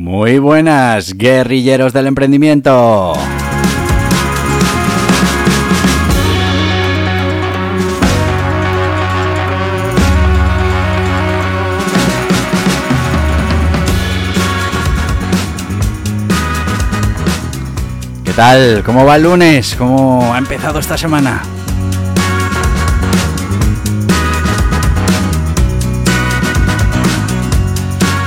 Muy 0.00 0.38
buenas, 0.38 1.12
guerrilleros 1.12 1.92
del 1.92 2.06
emprendimiento. 2.06 3.12
¿Qué 18.24 18.32
tal? 18.32 18.82
¿Cómo 18.82 19.04
va 19.04 19.16
el 19.16 19.24
lunes? 19.24 19.74
¿Cómo 19.76 20.32
ha 20.32 20.38
empezado 20.38 20.78
esta 20.78 20.96
semana? 20.96 21.42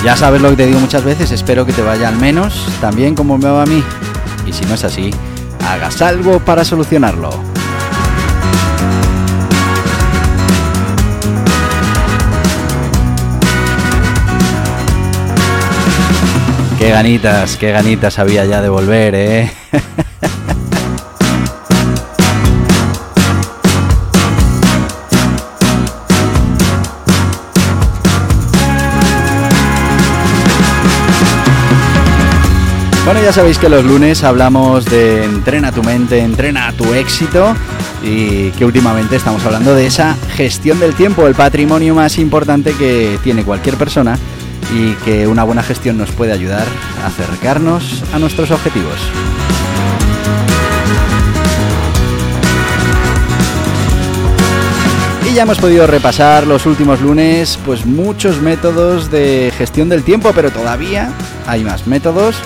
Ya 0.04 0.18
sabes 0.18 0.42
lo 0.42 0.50
que 0.50 0.58
te 0.58 0.66
digo 0.66 0.82
muchas 0.82 1.06
veces, 1.06 1.32
espero 1.32 1.66
que 1.66 1.72
te 1.72 1.82
vaya 1.82 2.09
al 2.09 2.18
menos 2.18 2.68
tan 2.82 2.94
bien 2.94 3.16
como 3.16 3.38
me 3.38 3.48
va 3.48 3.64
a 3.64 3.66
mí. 3.66 3.82
Y 4.46 4.52
si 4.52 4.66
no 4.66 4.73
es 4.73 4.84
así, 4.84 5.12
hagas 5.66 6.02
algo 6.02 6.40
para 6.40 6.66
solucionarlo. 6.66 7.30
Qué 16.78 16.90
ganitas, 16.90 17.56
qué 17.56 17.72
ganitas 17.72 18.20
había 18.20 18.44
ya 18.44 18.62
de 18.62 18.68
volver, 18.68 19.16
¿eh? 19.16 19.52
Bueno, 33.14 33.28
ya 33.28 33.31
sabéis 33.31 33.59
que 33.59 33.69
los 33.69 33.86
lunes 33.86 34.23
hablamos 34.23 34.86
de 34.86 35.23
entrena 35.23 35.72
tu 35.72 35.83
mente, 35.83 36.17
entrena 36.17 36.72
tu 36.72 36.95
éxito 36.95 37.56
y 38.02 38.50
que 38.50 38.66
últimamente 38.66 39.17
estamos 39.17 39.45
hablando 39.45 39.75
de 39.75 39.86
esa 39.86 40.17
gestión 40.36 40.80
del 40.80 40.95
tiempo, 40.95 41.28
el 41.28 41.36
patrimonio 41.36 41.94
más 41.94 42.17
importante 42.17 42.73
que 42.73 43.19
tiene 43.23 43.44
cualquier 43.44 43.75
persona 43.75 44.17
y 44.75 44.94
que 45.06 45.28
una 45.28 45.44
buena 45.44 45.61
gestión 45.61 45.95
nos 45.95 46.09
puede 46.09 46.31
ayudar 46.31 46.66
a 47.03 47.06
acercarnos 47.06 48.03
a 48.16 48.17
nuestros 48.17 48.50
objetivos. 48.50 48.97
Y 55.30 55.36
ya 55.36 55.44
hemos 55.44 55.59
podido 55.59 55.86
repasar 55.86 56.47
los 56.47 56.66
últimos 56.66 57.00
lunes 57.00 57.59
pues 57.64 57.86
muchos 57.86 58.41
métodos 58.41 59.11
de 59.11 59.53
gestión 59.56 59.88
del 59.88 60.02
tiempo, 60.02 60.31
pero 60.34 60.50
todavía 60.50 61.14
hay 61.45 61.64
más 61.64 61.86
métodos 61.86 62.38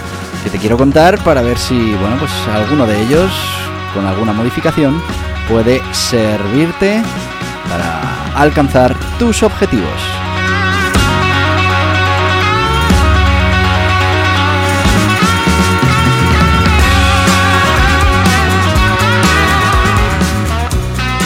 que 0.44 0.50
te 0.50 0.58
quiero 0.58 0.78
contar 0.78 1.23
para 1.23 1.42
ver 1.42 1.58
si, 1.58 1.94
bueno, 1.95 2.17
pues 2.20 2.32
alguno 2.54 2.86
de 2.86 3.02
ellos, 3.02 3.32
con 3.94 4.06
alguna 4.06 4.34
modificación, 4.34 5.02
puede 5.50 5.82
servirte 5.94 7.02
para 7.70 8.42
alcanzar 8.42 8.95
tus 9.17 9.44
objetivos. 9.44 10.27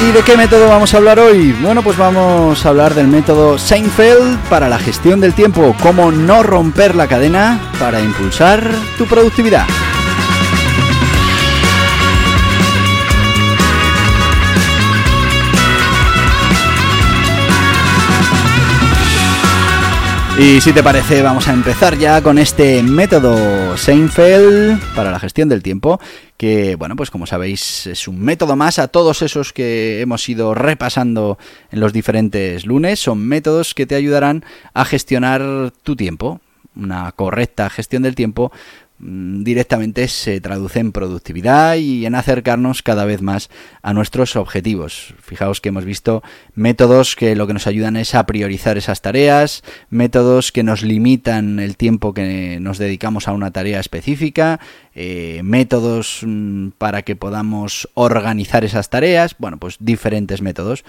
¿Y 0.03 0.12
de 0.12 0.23
qué 0.23 0.35
método 0.35 0.67
vamos 0.67 0.94
a 0.94 0.97
hablar 0.97 1.19
hoy? 1.19 1.51
Bueno, 1.62 1.84
pues 1.84 1.95
vamos 1.95 2.66
a 2.66 2.69
hablar 2.69 2.95
del 2.95 3.07
método 3.07 3.59
Seinfeld 3.59 4.39
para 4.50 4.67
la 4.67 4.79
gestión 4.79 5.19
del 5.19 5.34
tiempo, 5.34 5.75
cómo 5.79 6.12
no 6.12 6.41
romper 6.41 6.95
la 6.95 7.07
cadena 7.07 7.59
para 7.79 8.01
impulsar 8.01 8.67
tu 8.97 9.06
productividad. 9.06 9.67
Y 20.41 20.59
si 20.59 20.74
te 20.74 20.81
parece, 20.81 21.22
vamos 21.22 21.47
a 21.47 21.53
empezar 21.53 22.00
ya 22.00 22.19
con 22.24 22.40
este 22.40 22.81
método 22.81 23.78
Seinfeld 23.78 24.81
para 24.96 25.12
la 25.12 25.19
gestión 25.19 25.50
del 25.50 25.62
tiempo, 25.62 26.00
que, 26.35 26.75
bueno, 26.78 26.96
pues 26.96 27.12
como 27.12 27.28
sabéis, 27.28 27.85
es 27.85 28.07
un 28.07 28.19
método 28.19 28.56
más 28.56 28.79
a 28.79 28.88
todos 28.88 29.22
esos 29.22 29.53
que 29.53 30.02
hemos 30.02 30.28
ido 30.28 30.56
repasando 30.56 31.38
en 31.69 31.79
los 31.79 31.94
diferentes 31.94 32.66
lunes. 32.66 33.00
Son 33.00 33.19
métodos 33.19 33.75
que 33.75 33.85
te 33.85 33.94
ayudarán 33.94 34.44
a 34.74 34.84
gestionar 34.84 35.72
tu 35.84 35.96
tiempo, 35.96 36.41
una 36.75 37.12
correcta 37.12 37.69
gestión 37.69 38.02
del 38.02 38.16
tiempo 38.16 38.52
directamente 39.01 40.07
se 40.07 40.39
traduce 40.41 40.79
en 40.79 40.91
productividad 40.91 41.75
y 41.75 42.06
en 42.06 42.16
acercarnos 42.16 42.84
cada 42.84 43.06
vez 43.06 43.22
más 43.22 43.50
a 43.81 43.94
nuestros 43.94 44.35
objetivos. 44.35 45.13
Fijaos 45.22 45.62
que 45.62 45.69
hemos 45.69 45.85
visto 45.85 46.23
métodos 46.53 47.16
que 47.16 47.35
lo 47.35 47.47
que 47.47 47.53
nos 47.53 47.67
ayudan 47.67 47.97
es 47.97 48.13
a 48.16 48.25
priorizar 48.25 48.78
esas 48.78 49.01
tareas, 49.01 49.63
métodos 49.90 50.51
que 50.51 50.63
nos 50.63 50.84
limitan 50.84 51.59
el 51.59 51.78
tiempo 51.78 52.13
que 52.13 52.59
nos 52.61 52.78
dedicamos 52.78 53.28
a 53.28 53.34
una 53.34 53.51
tarea 53.51 53.79
específica, 53.79 54.59
eh, 54.94 55.41
métodos 55.44 56.22
mm, 56.25 56.69
para 56.78 57.01
que 57.01 57.16
podamos 57.16 57.90
organizar 57.95 58.63
esas 58.63 58.90
tareas, 58.90 59.35
bueno, 59.40 59.57
pues 59.57 59.78
diferentes 59.79 60.41
métodos 60.41 60.84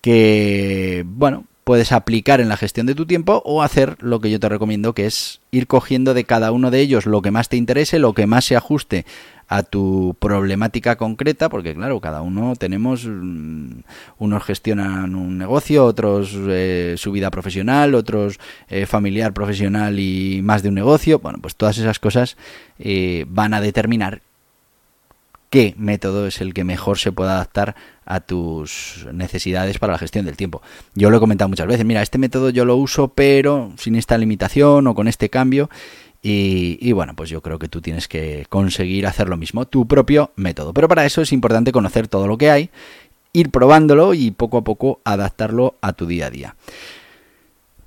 que, 0.00 1.02
bueno, 1.06 1.46
puedes 1.64 1.92
aplicar 1.92 2.40
en 2.40 2.48
la 2.48 2.56
gestión 2.56 2.86
de 2.86 2.94
tu 2.94 3.06
tiempo 3.06 3.42
o 3.44 3.62
hacer 3.62 3.96
lo 4.00 4.20
que 4.20 4.30
yo 4.30 4.38
te 4.38 4.48
recomiendo, 4.48 4.94
que 4.94 5.06
es 5.06 5.40
ir 5.50 5.66
cogiendo 5.66 6.14
de 6.14 6.24
cada 6.24 6.52
uno 6.52 6.70
de 6.70 6.80
ellos 6.80 7.06
lo 7.06 7.22
que 7.22 7.30
más 7.30 7.48
te 7.48 7.56
interese, 7.56 7.98
lo 7.98 8.12
que 8.12 8.26
más 8.26 8.44
se 8.44 8.56
ajuste 8.56 9.06
a 9.48 9.62
tu 9.62 10.16
problemática 10.18 10.96
concreta, 10.96 11.48
porque 11.48 11.74
claro, 11.74 12.00
cada 12.00 12.22
uno 12.22 12.54
tenemos, 12.56 13.06
mm, 13.06 13.80
unos 14.18 14.44
gestionan 14.44 15.14
un 15.14 15.38
negocio, 15.38 15.84
otros 15.84 16.34
eh, 16.34 16.94
su 16.96 17.12
vida 17.12 17.30
profesional, 17.30 17.94
otros 17.94 18.38
eh, 18.68 18.86
familiar, 18.86 19.32
profesional 19.32 19.98
y 19.98 20.40
más 20.42 20.62
de 20.62 20.70
un 20.70 20.74
negocio, 20.74 21.18
bueno, 21.18 21.38
pues 21.40 21.56
todas 21.56 21.78
esas 21.78 21.98
cosas 21.98 22.36
eh, 22.78 23.26
van 23.28 23.54
a 23.54 23.60
determinar 23.60 24.22
qué 25.54 25.72
método 25.78 26.26
es 26.26 26.40
el 26.40 26.52
que 26.52 26.64
mejor 26.64 26.98
se 26.98 27.12
puede 27.12 27.30
adaptar 27.30 27.76
a 28.06 28.18
tus 28.18 29.06
necesidades 29.12 29.78
para 29.78 29.92
la 29.92 30.00
gestión 30.00 30.26
del 30.26 30.36
tiempo. 30.36 30.62
Yo 30.96 31.10
lo 31.10 31.18
he 31.18 31.20
comentado 31.20 31.48
muchas 31.48 31.68
veces, 31.68 31.84
mira, 31.84 32.02
este 32.02 32.18
método 32.18 32.50
yo 32.50 32.64
lo 32.64 32.74
uso, 32.74 33.12
pero 33.14 33.70
sin 33.76 33.94
esta 33.94 34.18
limitación 34.18 34.88
o 34.88 34.96
con 34.96 35.06
este 35.06 35.30
cambio. 35.30 35.70
Y, 36.22 36.90
bueno, 36.90 37.14
pues 37.14 37.30
yo 37.30 37.40
creo 37.40 37.60
que 37.60 37.68
tú 37.68 37.80
tienes 37.80 38.08
que 38.08 38.46
conseguir 38.48 39.06
hacer 39.06 39.28
lo 39.28 39.36
mismo, 39.36 39.64
tu 39.64 39.86
propio 39.86 40.32
método. 40.34 40.74
Pero 40.74 40.88
para 40.88 41.06
eso 41.06 41.22
es 41.22 41.32
importante 41.32 41.70
conocer 41.70 42.08
todo 42.08 42.26
lo 42.26 42.36
que 42.36 42.50
hay, 42.50 42.70
ir 43.32 43.50
probándolo 43.50 44.12
y 44.12 44.32
poco 44.32 44.56
a 44.56 44.64
poco 44.64 45.02
adaptarlo 45.04 45.76
a 45.82 45.92
tu 45.92 46.06
día 46.06 46.26
a 46.26 46.30
día. 46.30 46.56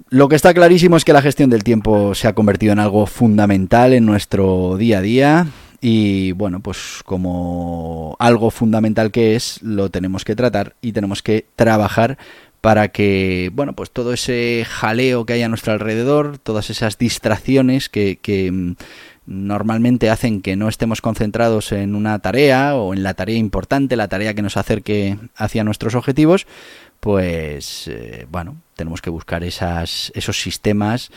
Lo 0.07 0.29
que 0.29 0.37
está 0.37 0.53
clarísimo 0.53 0.95
es 0.95 1.03
que 1.03 1.11
la 1.11 1.21
gestión 1.21 1.49
del 1.49 1.65
tiempo 1.65 2.15
se 2.15 2.29
ha 2.29 2.33
convertido 2.33 2.71
en 2.71 2.79
algo 2.79 3.07
fundamental 3.07 3.91
en 3.91 4.05
nuestro 4.05 4.77
día 4.77 4.99
a 4.99 5.01
día. 5.01 5.47
Y 5.79 6.31
bueno, 6.31 6.59
pues 6.59 7.01
como 7.05 8.15
algo 8.19 8.49
fundamental 8.49 9.11
que 9.11 9.35
es, 9.35 9.61
lo 9.61 9.89
tenemos 9.89 10.25
que 10.25 10.35
tratar 10.35 10.75
y 10.81 10.91
tenemos 10.91 11.21
que 11.21 11.45
trabajar 11.55 12.17
para 12.61 12.89
que, 12.89 13.51
bueno, 13.53 13.73
pues 13.73 13.91
todo 13.91 14.13
ese 14.13 14.65
jaleo 14.67 15.25
que 15.25 15.33
hay 15.33 15.43
a 15.43 15.49
nuestro 15.49 15.73
alrededor, 15.73 16.39
todas 16.39 16.69
esas 16.69 16.97
distracciones 16.97 17.89
que, 17.89 18.19
mm, 18.51 18.73
normalmente 19.27 20.09
hacen 20.09 20.41
que 20.41 20.55
no 20.55 20.69
estemos 20.69 21.01
concentrados 21.01 21.71
en 21.73 21.95
una 21.95 22.19
tarea 22.19 22.75
o 22.75 22.93
en 22.93 23.03
la 23.03 23.13
tarea 23.13 23.37
importante, 23.37 23.95
la 23.95 24.07
tarea 24.07 24.33
que 24.33 24.41
nos 24.41 24.57
acerque 24.57 25.17
hacia 25.35 25.63
nuestros 25.65 25.95
objetivos, 25.95 26.47
pues 26.99 27.87
eh, 27.87 28.25
bueno, 28.31 28.55
tenemos 28.75 29.01
que 29.01 29.09
buscar 29.09 29.43
esas, 29.43 30.11
esos 30.15 30.41
sistemas 30.41 31.11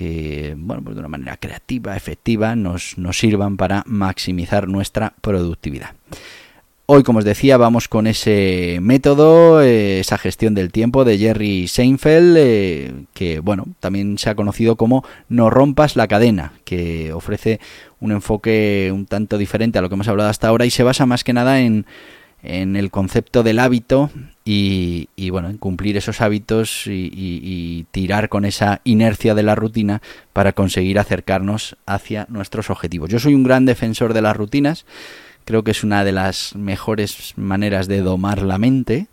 que, 0.00 0.54
bueno, 0.56 0.82
pues 0.82 0.96
de 0.96 1.00
una 1.00 1.10
manera 1.10 1.36
creativa, 1.36 1.94
efectiva, 1.94 2.56
nos, 2.56 2.96
nos 2.96 3.18
sirvan 3.18 3.58
para 3.58 3.82
maximizar 3.84 4.66
nuestra 4.66 5.12
productividad. 5.20 5.90
Hoy, 6.86 7.02
como 7.02 7.18
os 7.18 7.24
decía, 7.26 7.58
vamos 7.58 7.86
con 7.86 8.06
ese 8.06 8.78
método, 8.80 9.60
eh, 9.60 10.00
esa 10.00 10.16
gestión 10.16 10.54
del 10.54 10.72
tiempo 10.72 11.04
de 11.04 11.18
Jerry 11.18 11.68
Seinfeld, 11.68 12.34
eh, 12.38 12.94
que 13.12 13.40
bueno, 13.40 13.66
también 13.78 14.16
se 14.16 14.30
ha 14.30 14.34
conocido 14.34 14.76
como 14.76 15.04
No 15.28 15.50
rompas 15.50 15.96
la 15.96 16.08
cadena, 16.08 16.54
que 16.64 17.12
ofrece 17.12 17.60
un 18.00 18.12
enfoque 18.12 18.90
un 18.94 19.04
tanto 19.04 19.36
diferente 19.36 19.78
a 19.78 19.82
lo 19.82 19.90
que 19.90 19.96
hemos 19.96 20.08
hablado 20.08 20.30
hasta 20.30 20.48
ahora 20.48 20.64
y 20.64 20.70
se 20.70 20.82
basa 20.82 21.04
más 21.04 21.24
que 21.24 21.34
nada 21.34 21.60
en, 21.60 21.84
en 22.42 22.74
el 22.74 22.90
concepto 22.90 23.42
del 23.42 23.58
hábito 23.58 24.08
y, 24.44 25.30
bueno, 25.30 25.48
en 25.48 25.58
cumplir 25.58 25.96
esos 25.96 26.20
hábitos 26.20 26.86
y, 26.86 27.86
tirar 27.90 28.28
con 28.28 28.44
esa 28.44 28.80
inercia 28.84 29.34
de 29.34 29.42
la 29.42 29.54
rutina 29.54 30.02
para 30.32 30.52
conseguir 30.52 30.98
acercarnos 30.98 31.76
hacia 31.86 32.26
nuestros 32.28 32.70
objetivos. 32.70 33.10
Yo 33.10 33.18
soy 33.18 33.34
un 33.34 33.44
gran 33.44 33.66
defensor 33.66 34.14
de 34.14 34.22
las 34.22 34.36
rutinas 34.36 34.86
creo 35.44 35.64
que 35.64 35.72
es 35.72 35.82
una 35.82 36.04
de 36.04 36.12
las 36.12 36.54
mejores 36.54 37.34
maneras 37.36 37.88
de 37.88 38.02
domar 38.02 38.42
la 38.42 38.56
mente. 38.56 39.08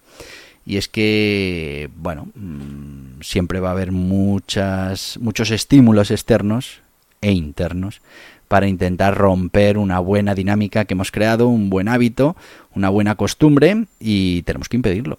Y 0.67 0.77
es 0.77 0.87
que, 0.87 1.89
bueno, 1.95 2.27
mm, 2.35 3.21
siempre 3.21 3.59
va 3.59 3.69
a 3.69 3.71
haber 3.71 3.91
muchas, 3.91 5.17
muchos 5.19 5.49
estímulos 5.49 6.11
externos 6.11 6.81
e 7.21 7.31
internos 7.31 8.01
para 8.47 8.67
intentar 8.67 9.15
romper 9.15 9.77
una 9.77 9.99
buena 9.99 10.35
dinámica 10.35 10.85
que 10.85 10.93
hemos 10.93 11.11
creado, 11.11 11.47
un 11.47 11.69
buen 11.69 11.87
hábito, 11.87 12.35
una 12.75 12.89
buena 12.89 13.15
costumbre 13.15 13.85
y 13.99 14.41
tenemos 14.43 14.69
que 14.69 14.77
impedirlo. 14.77 15.17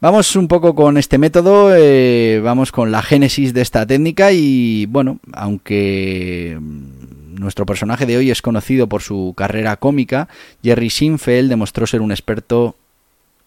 Vamos 0.00 0.36
un 0.36 0.46
poco 0.46 0.74
con 0.74 0.98
este 0.98 1.16
método, 1.16 1.74
eh, 1.74 2.40
vamos 2.44 2.70
con 2.70 2.92
la 2.92 3.02
génesis 3.02 3.54
de 3.54 3.62
esta 3.62 3.86
técnica 3.86 4.30
y 4.32 4.86
bueno, 4.86 5.20
aunque 5.32 6.58
nuestro 6.60 7.64
personaje 7.64 8.04
de 8.04 8.18
hoy 8.18 8.30
es 8.30 8.42
conocido 8.42 8.88
por 8.88 9.02
su 9.02 9.32
carrera 9.36 9.76
cómica, 9.76 10.28
Jerry 10.62 10.90
Sinfeld 10.90 11.48
demostró 11.48 11.86
ser 11.86 12.02
un 12.02 12.10
experto 12.10 12.76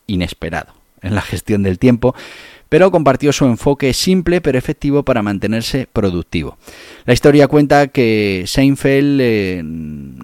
inesperado 0.07 0.78
en 1.01 1.15
la 1.15 1.21
gestión 1.21 1.63
del 1.63 1.79
tiempo, 1.79 2.15
pero 2.69 2.91
compartió 2.91 3.33
su 3.33 3.45
enfoque 3.45 3.93
simple 3.93 4.41
pero 4.41 4.57
efectivo 4.57 5.03
para 5.03 5.23
mantenerse 5.23 5.87
productivo. 5.91 6.57
La 7.05 7.13
historia 7.13 7.47
cuenta 7.47 7.87
que 7.87 8.43
Seinfeld 8.45 9.19
eh, 9.21 9.63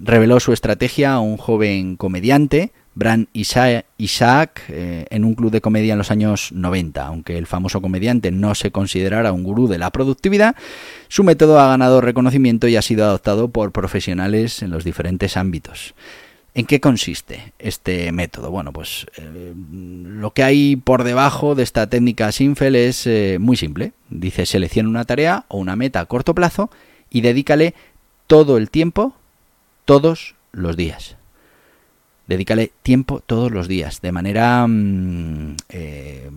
reveló 0.02 0.40
su 0.40 0.52
estrategia 0.52 1.14
a 1.14 1.20
un 1.20 1.36
joven 1.36 1.96
comediante, 1.96 2.72
Bran 2.96 3.28
Isaac 3.34 4.62
eh, 4.68 5.04
en 5.10 5.24
un 5.24 5.34
club 5.34 5.50
de 5.50 5.60
comedia 5.60 5.92
en 5.92 5.98
los 5.98 6.10
años 6.10 6.50
90. 6.52 7.06
Aunque 7.06 7.36
el 7.36 7.46
famoso 7.46 7.82
comediante 7.82 8.30
no 8.30 8.54
se 8.54 8.70
considerara 8.70 9.32
un 9.32 9.44
gurú 9.44 9.68
de 9.68 9.78
la 9.78 9.90
productividad, 9.90 10.56
su 11.08 11.22
método 11.22 11.60
ha 11.60 11.68
ganado 11.68 12.00
reconocimiento 12.00 12.68
y 12.68 12.76
ha 12.76 12.82
sido 12.82 13.04
adoptado 13.04 13.48
por 13.48 13.70
profesionales 13.70 14.62
en 14.62 14.70
los 14.70 14.82
diferentes 14.82 15.36
ámbitos. 15.36 15.94
¿En 16.56 16.64
qué 16.64 16.80
consiste 16.80 17.52
este 17.58 18.10
método? 18.12 18.50
Bueno, 18.50 18.72
pues 18.72 19.06
eh, 19.18 19.52
lo 19.54 20.30
que 20.30 20.42
hay 20.42 20.76
por 20.76 21.04
debajo 21.04 21.54
de 21.54 21.62
esta 21.62 21.86
técnica 21.86 22.32
Sinfel 22.32 22.76
es 22.76 23.06
eh, 23.06 23.36
muy 23.38 23.58
simple. 23.58 23.92
Dice, 24.08 24.46
selecciona 24.46 24.88
una 24.88 25.04
tarea 25.04 25.44
o 25.48 25.58
una 25.58 25.76
meta 25.76 26.00
a 26.00 26.06
corto 26.06 26.34
plazo 26.34 26.70
y 27.10 27.20
dedícale 27.20 27.74
todo 28.26 28.56
el 28.56 28.70
tiempo, 28.70 29.14
todos 29.84 30.34
los 30.52 30.78
días 30.78 31.18
dedícale 32.26 32.72
tiempo 32.82 33.20
todos 33.24 33.52
los 33.52 33.68
días, 33.68 34.00
de 34.00 34.12
manera 34.12 34.66
mm, 34.66 35.56
eh, 35.68 36.30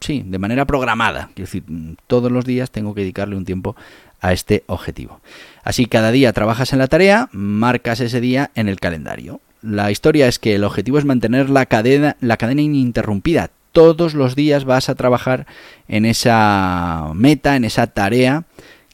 sí, 0.00 0.22
de 0.26 0.38
manera 0.38 0.66
programada. 0.66 1.30
Quiero 1.34 1.50
decir, 1.50 1.64
todos 2.06 2.30
los 2.30 2.44
días 2.44 2.70
tengo 2.70 2.94
que 2.94 3.00
dedicarle 3.02 3.36
un 3.36 3.44
tiempo 3.44 3.76
a 4.20 4.32
este 4.32 4.64
objetivo. 4.66 5.20
Así 5.62 5.86
cada 5.86 6.10
día 6.10 6.32
trabajas 6.32 6.72
en 6.72 6.78
la 6.78 6.86
tarea, 6.86 7.28
marcas 7.32 8.00
ese 8.00 8.20
día 8.20 8.50
en 8.54 8.68
el 8.68 8.80
calendario. 8.80 9.40
La 9.62 9.90
historia 9.90 10.28
es 10.28 10.38
que 10.38 10.54
el 10.54 10.64
objetivo 10.64 10.98
es 10.98 11.04
mantener 11.04 11.50
la 11.50 11.66
cadena, 11.66 12.16
la 12.20 12.36
cadena 12.36 12.62
ininterrumpida. 12.62 13.50
Todos 13.72 14.14
los 14.14 14.34
días 14.34 14.64
vas 14.64 14.88
a 14.88 14.94
trabajar 14.94 15.46
en 15.88 16.06
esa 16.06 17.10
meta, 17.14 17.56
en 17.56 17.64
esa 17.64 17.86
tarea 17.88 18.44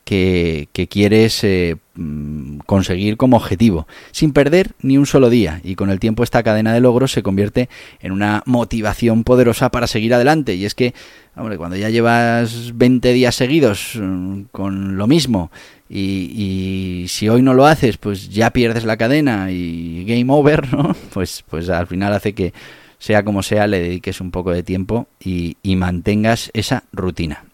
que, 0.04 0.68
quieres 0.90 1.42
eh, 1.44 1.76
mm, 1.94 2.58
conseguir 2.66 3.16
como 3.16 3.36
objetivo, 3.36 3.86
sin 4.12 4.32
perder 4.32 4.72
ni 4.80 4.98
un 4.98 5.06
solo 5.06 5.30
día. 5.30 5.60
Y 5.64 5.74
con 5.74 5.90
el 5.90 5.98
tiempo 5.98 6.22
esta 6.22 6.42
cadena 6.42 6.72
de 6.72 6.80
logros 6.80 7.12
se 7.12 7.22
convierte 7.22 7.68
en 8.00 8.12
una 8.12 8.42
motivación 8.46 9.24
poderosa 9.24 9.70
para 9.70 9.86
seguir 9.86 10.14
adelante. 10.14 10.54
Y 10.54 10.66
es 10.66 10.74
que, 10.74 10.94
hombre, 11.36 11.56
cuando 11.56 11.76
ya 11.76 11.88
llevas 11.88 12.76
20 12.76 13.12
días 13.12 13.34
seguidos 13.34 13.98
mm, 14.00 14.42
con 14.52 14.96
lo 14.96 15.06
mismo 15.06 15.50
y, 15.88 17.06
si 17.08 17.28
hoy 17.28 17.42
no 17.42 17.54
lo 17.54 17.66
haces, 17.66 17.96
pues 17.96 18.30
ya 18.30 18.50
pierdes 18.50 18.84
la 18.84 18.96
cadena 18.96 19.50
y 19.50 20.04
game 20.04 20.26
over, 20.28 20.72
¿no? 20.72 20.94
Pues, 21.14 21.44
pues 21.48 21.68
al 21.70 21.86
final 21.86 22.12
hace 22.12 22.32
que 22.32 22.52
sea 22.98 23.24
como 23.24 23.42
sea, 23.42 23.66
le 23.66 23.80
dediques 23.80 24.20
un 24.20 24.30
poco 24.30 24.50
de 24.50 24.62
tiempo 24.62 25.06
y 25.20 25.76
mantengas 25.76 26.50
esa 26.54 26.84
rutina. 26.92 27.44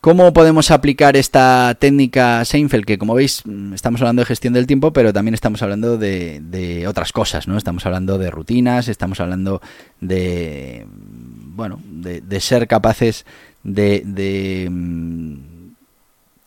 ¿Cómo 0.00 0.32
podemos 0.32 0.70
aplicar 0.70 1.14
esta 1.18 1.76
técnica 1.78 2.42
Seinfeld? 2.46 2.86
Que 2.86 2.96
como 2.96 3.14
veis 3.14 3.42
mm, 3.44 3.74
estamos 3.74 4.00
hablando 4.00 4.20
de 4.22 4.26
gestión 4.26 4.54
del 4.54 4.66
tiempo, 4.66 4.94
pero 4.94 5.12
también 5.12 5.34
estamos 5.34 5.62
hablando 5.62 5.98
de, 5.98 6.86
otras 6.88 7.12
cosas, 7.12 7.46
¿no? 7.46 7.58
Estamos 7.58 7.84
hablando 7.84 8.16
de 8.16 8.30
rutinas, 8.30 8.88
estamos 8.88 9.20
hablando 9.20 9.60
de, 10.00 10.86
bueno, 10.88 11.80
de, 11.84 12.40
ser 12.40 12.66
capaces 12.66 13.26
de, 13.62 14.68
mm, 14.70 15.34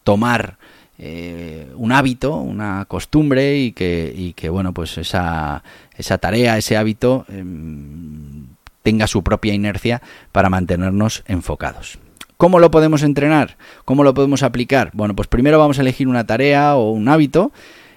tomar 0.04 0.58
eh, 0.98 1.68
un 1.76 1.92
hábito, 1.92 2.38
una 2.38 2.86
costumbre 2.86 3.60
y 3.60 3.72
que, 3.72 4.12
y 4.16 4.34
que 4.34 4.50
bueno, 4.50 4.74
pues 4.74 4.98
esa, 4.98 5.64
esa 5.96 6.18
tarea, 6.18 6.58
ese 6.58 6.76
hábito 6.76 7.28
em, 7.30 8.48
tenga 8.82 9.06
su 9.06 9.22
propia 9.22 9.54
inercia 9.54 10.02
para 10.32 10.50
mantenernos 10.50 11.24
enfocados. 11.28 12.00
¿Cómo 12.44 12.60
lo 12.60 12.72
podemos 12.72 13.04
entrenar? 13.04 13.56
¿Cómo 13.86 14.04
lo 14.04 14.14
podemos 14.14 14.44
aplicar? 14.44 14.92
Bueno, 14.92 15.16
pues 15.16 15.30
primero 15.30 15.58
vamos 15.60 15.78
a 15.78 15.82
elegir 15.82 16.10
una 16.10 16.26
tarea 16.26 16.76
o 16.76 16.92
un 16.92 17.08
hábito. 17.08 17.54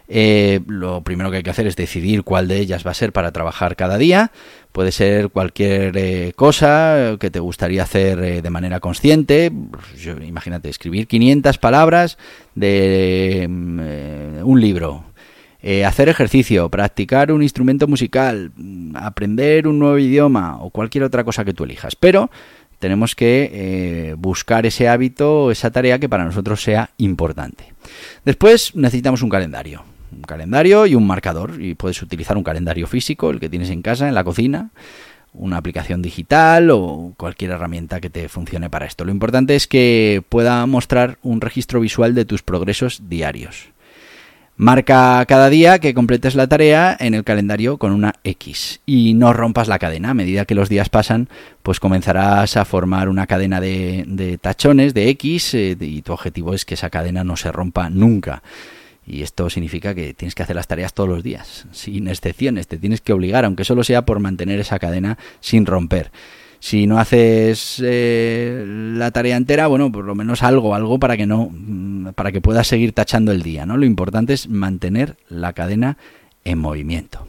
Eh, 0.06 0.60
lo 0.68 1.02
primero 1.02 1.32
que 1.32 1.38
hay 1.38 1.42
que 1.42 1.50
hacer 1.50 1.66
es 1.66 1.74
decidir 1.74 2.22
cuál 2.22 2.46
de 2.46 2.60
ellas 2.60 2.86
va 2.86 2.92
a 2.92 2.94
ser 2.94 3.12
para 3.12 3.32
trabajar 3.32 3.74
cada 3.74 3.98
día. 3.98 4.30
Puede 4.70 4.92
ser 4.92 5.30
cualquier 5.30 5.96
eh, 5.96 6.32
cosa 6.36 7.16
que 7.18 7.28
te 7.28 7.40
gustaría 7.40 7.82
hacer 7.82 8.20
eh, 8.20 8.40
de 8.40 8.50
manera 8.50 8.78
consciente. 8.78 9.50
imagínate, 10.24 10.68
escribir 10.68 11.08
500 11.08 11.58
palabras 11.58 12.16
de 12.54 13.48
mm, 13.50 14.46
un 14.46 14.60
libro. 14.60 15.06
hacer 15.84 16.08
ejercicio, 16.08 16.70
practicar 16.70 17.32
un 17.32 17.42
instrumento 17.42 17.88
musical, 17.88 18.52
aprender 18.94 19.66
un 19.66 19.80
nuevo 19.80 19.98
idioma 19.98 20.58
o 20.60 20.70
cualquier 20.70 21.02
otra 21.02 21.24
cosa 21.24 21.44
que 21.44 21.52
tú 21.52 21.64
elijas. 21.64 21.96
Pero 21.96 22.30
tenemos 22.78 23.14
que 23.14 23.50
eh, 23.52 24.14
buscar 24.18 24.66
ese 24.66 24.88
hábito, 24.88 25.50
esa 25.50 25.70
tarea 25.70 25.98
que 25.98 26.08
para 26.08 26.24
nosotros 26.24 26.62
sea 26.62 26.90
importante. 26.98 27.72
Después 28.24 28.74
necesitamos 28.74 29.22
un 29.22 29.30
calendario. 29.30 29.84
Un 30.12 30.22
calendario 30.22 30.86
y 30.86 30.94
un 30.94 31.06
marcador. 31.06 31.60
Y 31.60 31.74
puedes 31.74 32.00
utilizar 32.02 32.36
un 32.36 32.44
calendario 32.44 32.86
físico, 32.86 33.30
el 33.30 33.40
que 33.40 33.48
tienes 33.48 33.70
en 33.70 33.82
casa, 33.82 34.08
en 34.08 34.14
la 34.14 34.24
cocina, 34.24 34.70
una 35.32 35.58
aplicación 35.58 36.02
digital 36.02 36.70
o 36.70 37.12
cualquier 37.16 37.52
herramienta 37.52 38.00
que 38.00 38.10
te 38.10 38.28
funcione 38.28 38.70
para 38.70 38.86
esto. 38.86 39.04
Lo 39.04 39.12
importante 39.12 39.54
es 39.54 39.66
que 39.66 40.22
pueda 40.28 40.64
mostrar 40.66 41.18
un 41.22 41.40
registro 41.40 41.80
visual 41.80 42.14
de 42.14 42.24
tus 42.24 42.42
progresos 42.42 43.08
diarios. 43.08 43.68
Marca 44.58 45.22
cada 45.26 45.50
día 45.50 45.80
que 45.80 45.92
completes 45.92 46.34
la 46.34 46.46
tarea 46.46 46.96
en 46.98 47.12
el 47.12 47.24
calendario 47.24 47.76
con 47.76 47.92
una 47.92 48.14
X 48.24 48.80
y 48.86 49.12
no 49.12 49.34
rompas 49.34 49.68
la 49.68 49.78
cadena. 49.78 50.10
A 50.10 50.14
medida 50.14 50.46
que 50.46 50.54
los 50.54 50.70
días 50.70 50.88
pasan, 50.88 51.28
pues 51.62 51.78
comenzarás 51.78 52.56
a 52.56 52.64
formar 52.64 53.10
una 53.10 53.26
cadena 53.26 53.60
de, 53.60 54.38
tachones 54.40 54.94
de 54.94 55.10
X 55.10 55.52
eh, 55.52 55.76
y 55.78 56.00
tu 56.00 56.14
objetivo 56.14 56.54
es 56.54 56.64
que 56.64 56.72
esa 56.72 56.88
cadena 56.88 57.22
no 57.22 57.36
se 57.36 57.52
rompa 57.52 57.90
nunca. 57.90 58.42
Y 59.06 59.20
esto 59.20 59.50
significa 59.50 59.94
que 59.94 60.14
tienes 60.14 60.34
que 60.34 60.42
hacer 60.42 60.56
las 60.56 60.68
tareas 60.68 60.94
todos 60.94 61.10
los 61.10 61.22
días, 61.22 61.66
sin 61.72 62.08
excepciones, 62.08 62.66
te 62.66 62.78
tienes 62.78 63.02
que 63.02 63.12
obligar, 63.12 63.44
aunque 63.44 63.62
solo 63.62 63.84
sea 63.84 64.06
por 64.06 64.20
mantener 64.20 64.58
esa 64.58 64.78
cadena 64.78 65.18
sin 65.40 65.66
romper 65.66 66.10
si 66.60 66.86
no 66.86 66.98
haces 66.98 67.82
eh, 67.84 68.64
la 68.66 69.10
tarea 69.10 69.36
entera, 69.36 69.66
bueno, 69.66 69.90
por 69.92 70.04
lo 70.04 70.14
menos 70.14 70.42
algo, 70.42 70.74
algo 70.74 70.98
para 70.98 71.16
que 71.16 71.26
no, 71.26 71.48
mm, 71.50 72.08
para 72.14 72.32
que 72.32 72.40
puedas 72.40 72.66
seguir 72.66 72.92
tachando 72.92 73.32
el 73.32 73.42
día, 73.42 73.66
¿no? 73.66 73.76
Lo 73.76 73.86
importante 73.86 74.32
es 74.32 74.48
mantener 74.48 75.16
la 75.28 75.52
cadena 75.52 75.96
en 76.44 76.58
movimiento. 76.58 77.26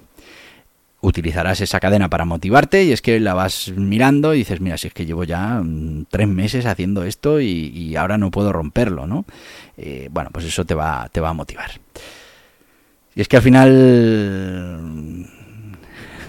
Utilizarás 0.99 1.61
esa 1.61 1.79
cadena 1.79 2.09
para 2.09 2.25
motivarte 2.25 2.83
y 2.83 2.91
es 2.91 3.01
que 3.01 3.19
la 3.19 3.33
vas 3.33 3.71
mirando 3.75 4.33
y 4.33 4.39
dices, 4.39 4.59
mira, 4.61 4.77
si 4.77 4.87
es 4.87 4.93
que 4.93 5.05
llevo 5.05 5.23
ya 5.23 5.61
mm, 5.61 6.05
tres 6.09 6.27
meses 6.27 6.65
haciendo 6.65 7.03
esto 7.03 7.39
y, 7.39 7.95
ahora 7.95 8.17
no 8.17 8.31
puedo 8.31 8.51
romperlo, 8.51 9.07
¿no? 9.07 9.25
Eh, 9.77 10.09
bueno, 10.11 10.29
pues 10.31 10.45
eso 10.45 10.65
te 10.65 10.73
va, 10.73 11.09
te 11.11 11.21
va 11.21 11.29
a 11.29 11.33
motivar. 11.33 11.71
Y 13.15 13.21
es 13.21 13.27
que 13.27 13.37
al 13.37 13.41
final 13.41 15.16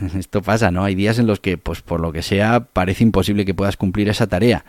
esto 0.19 0.43
pasa, 0.43 0.71
¿no? 0.71 0.85
Hay 0.85 0.95
días 0.95 1.19
en 1.19 1.27
los 1.27 1.41
que, 1.41 1.59
pues 1.59 1.83
por 1.83 2.01
lo 2.01 2.13
que 2.13 2.23
sea, 2.23 2.61
parece 2.61 3.05
imposible 3.05 3.45
que 3.45 3.55
puedas 3.55 3.77
cumplir 3.77 4.09
esa 4.09 4.27
tarea. 4.27 4.65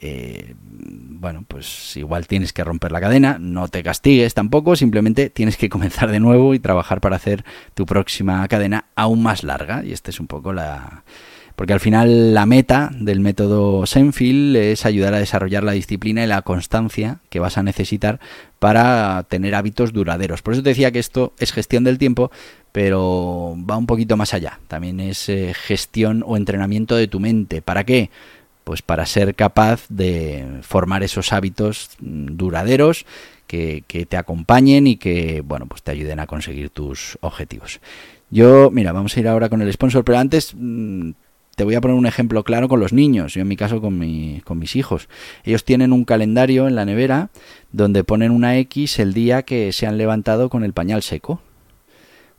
eh, 0.00 0.54
bueno, 1.20 1.44
pues 1.46 1.96
igual 1.98 2.26
tienes 2.26 2.54
que 2.54 2.64
romper 2.64 2.90
la 2.90 3.00
cadena, 3.00 3.36
no 3.38 3.68
te 3.68 3.82
castigues 3.82 4.32
tampoco, 4.32 4.74
simplemente 4.74 5.28
tienes 5.28 5.58
que 5.58 5.68
comenzar 5.68 6.10
de 6.10 6.20
nuevo 6.20 6.54
y 6.54 6.58
trabajar 6.58 7.00
para 7.02 7.16
hacer 7.16 7.44
tu 7.74 7.84
próxima 7.84 8.46
cadena 8.48 8.86
aún 8.96 9.22
más 9.22 9.44
larga. 9.44 9.84
Y 9.84 9.92
esta 9.92 10.10
es 10.10 10.18
un 10.18 10.26
poco 10.26 10.54
la, 10.54 11.04
porque 11.60 11.74
al 11.74 11.80
final 11.80 12.32
la 12.32 12.46
meta 12.46 12.90
del 12.94 13.20
método 13.20 13.84
Seinfeld 13.84 14.56
es 14.56 14.86
ayudar 14.86 15.12
a 15.12 15.18
desarrollar 15.18 15.62
la 15.62 15.72
disciplina 15.72 16.24
y 16.24 16.26
la 16.26 16.40
constancia 16.40 17.18
que 17.28 17.38
vas 17.38 17.58
a 17.58 17.62
necesitar 17.62 18.18
para 18.58 19.24
tener 19.24 19.54
hábitos 19.54 19.92
duraderos. 19.92 20.40
Por 20.40 20.54
eso 20.54 20.62
te 20.62 20.70
decía 20.70 20.90
que 20.90 20.98
esto 21.00 21.34
es 21.38 21.52
gestión 21.52 21.84
del 21.84 21.98
tiempo, 21.98 22.30
pero 22.72 23.56
va 23.68 23.76
un 23.76 23.86
poquito 23.86 24.16
más 24.16 24.34
allá. 24.34 24.60
También 24.68 25.00
es 25.00 25.28
eh, 25.28 25.52
gestión 25.54 26.22
o 26.26 26.36
entrenamiento 26.36 26.96
de 26.96 27.08
tu 27.08 27.20
mente. 27.20 27.62
¿Para 27.62 27.84
qué? 27.84 28.10
Pues 28.64 28.82
para 28.82 29.06
ser 29.06 29.34
capaz 29.34 29.86
de 29.88 30.60
formar 30.62 31.02
esos 31.02 31.32
hábitos 31.32 31.90
mm, 32.00 32.36
duraderos 32.36 33.06
que, 33.46 33.82
te 34.08 34.16
acompañen 34.16 34.86
y 34.86 34.96
que 34.96 35.42
bueno 35.44 35.66
pues 35.66 35.82
te 35.82 35.90
ayuden 35.90 36.20
a 36.20 36.26
conseguir 36.26 36.70
tus 36.70 37.18
objetivos. 37.20 37.80
Yo, 38.30 38.70
mira, 38.70 38.92
vamos 38.92 39.16
a 39.16 39.20
ir 39.20 39.26
ahora 39.26 39.48
con 39.48 39.60
el 39.60 39.72
sponsor, 39.72 40.04
pero 40.04 40.18
antes 40.18 40.54
mm, 40.56 41.10
te 41.56 41.64
voy 41.64 41.74
a 41.74 41.80
poner 41.80 41.96
un 41.96 42.06
ejemplo 42.06 42.44
claro 42.44 42.68
con 42.68 42.78
los 42.78 42.92
niños, 42.92 43.34
yo 43.34 43.40
en 43.40 43.48
mi 43.48 43.56
caso 43.56 43.80
con 43.80 43.98
mis 43.98 44.76
hijos. 44.76 45.08
Ellos 45.42 45.64
tienen 45.64 45.92
un 45.92 46.04
calendario 46.04 46.68
en 46.68 46.76
la 46.76 46.84
nevera 46.84 47.30
donde 47.72 48.04
ponen 48.04 48.30
una 48.30 48.56
X 48.58 49.00
el 49.00 49.14
día 49.14 49.42
que 49.42 49.72
se 49.72 49.88
han 49.88 49.98
levantado 49.98 50.48
con 50.48 50.62
el 50.62 50.72
pañal 50.72 51.02
seco. 51.02 51.42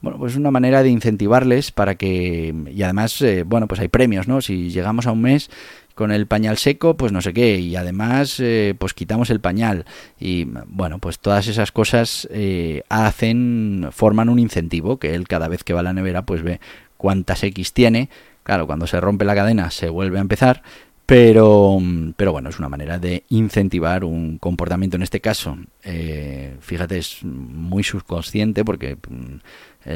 Bueno, 0.02 0.18
pues 0.18 0.34
es 0.34 0.38
una 0.38 0.52
manera 0.52 0.84
de 0.84 0.90
incentivarles 0.90 1.72
para 1.72 1.96
que... 1.96 2.54
Y 2.72 2.84
además, 2.84 3.22
eh, 3.22 3.44
bueno, 3.44 3.68
pues 3.68 3.80
hay 3.80 3.88
premios, 3.88 4.28
¿no? 4.28 4.42
Si 4.42 4.70
llegamos 4.70 5.08
a 5.08 5.12
un 5.12 5.22
mes 5.22 5.50
con 5.94 6.12
el 6.12 6.26
pañal 6.26 6.58
seco, 6.58 6.98
pues 6.98 7.12
no 7.12 7.22
sé 7.22 7.34
qué, 7.34 7.60
y 7.60 7.76
además, 7.76 8.40
eh, 8.40 8.74
pues 8.80 8.94
quitamos 8.94 9.30
el 9.30 9.40
pañal. 9.40 9.86
Y 10.20 10.48
bueno, 10.68 10.98
pues 11.00 11.20
todas 11.20 11.48
esas 11.48 11.72
cosas 11.72 12.28
eh, 12.32 12.82
hacen, 12.90 13.90
forman 13.92 14.30
un 14.30 14.40
incentivo, 14.40 14.98
que 14.98 15.14
él 15.14 15.28
cada 15.28 15.48
vez 15.48 15.64
que 15.64 15.74
va 15.74 15.82
a 15.82 15.84
la 15.84 15.94
nevera, 15.94 16.26
pues 16.26 16.42
ve 16.42 16.60
cuántas 16.98 17.44
X 17.44 17.74
tiene, 17.74 18.10
Claro, 18.44 18.66
cuando 18.66 18.88
se 18.88 19.00
rompe 19.00 19.26
la 19.26 19.36
cadena 19.36 19.70
se 19.70 19.90
vuelve 19.90 20.18
a 20.18 20.22
empezar, 20.22 20.64
pero, 21.06 21.80
pero 22.16 22.32
bueno, 22.32 22.50
es 22.50 22.60
una 22.60 22.70
manera 22.70 22.98
de 23.00 23.24
incentivar 23.30 24.04
un 24.04 24.38
comportamiento. 24.38 24.96
En 24.96 25.04
este 25.04 25.20
caso, 25.20 25.58
eh, 25.84 26.56
fíjate, 26.62 26.98
es 26.98 27.24
muy 27.24 27.84
subconsciente 27.84 28.64
porque 28.64 28.96
mm, 28.96 29.90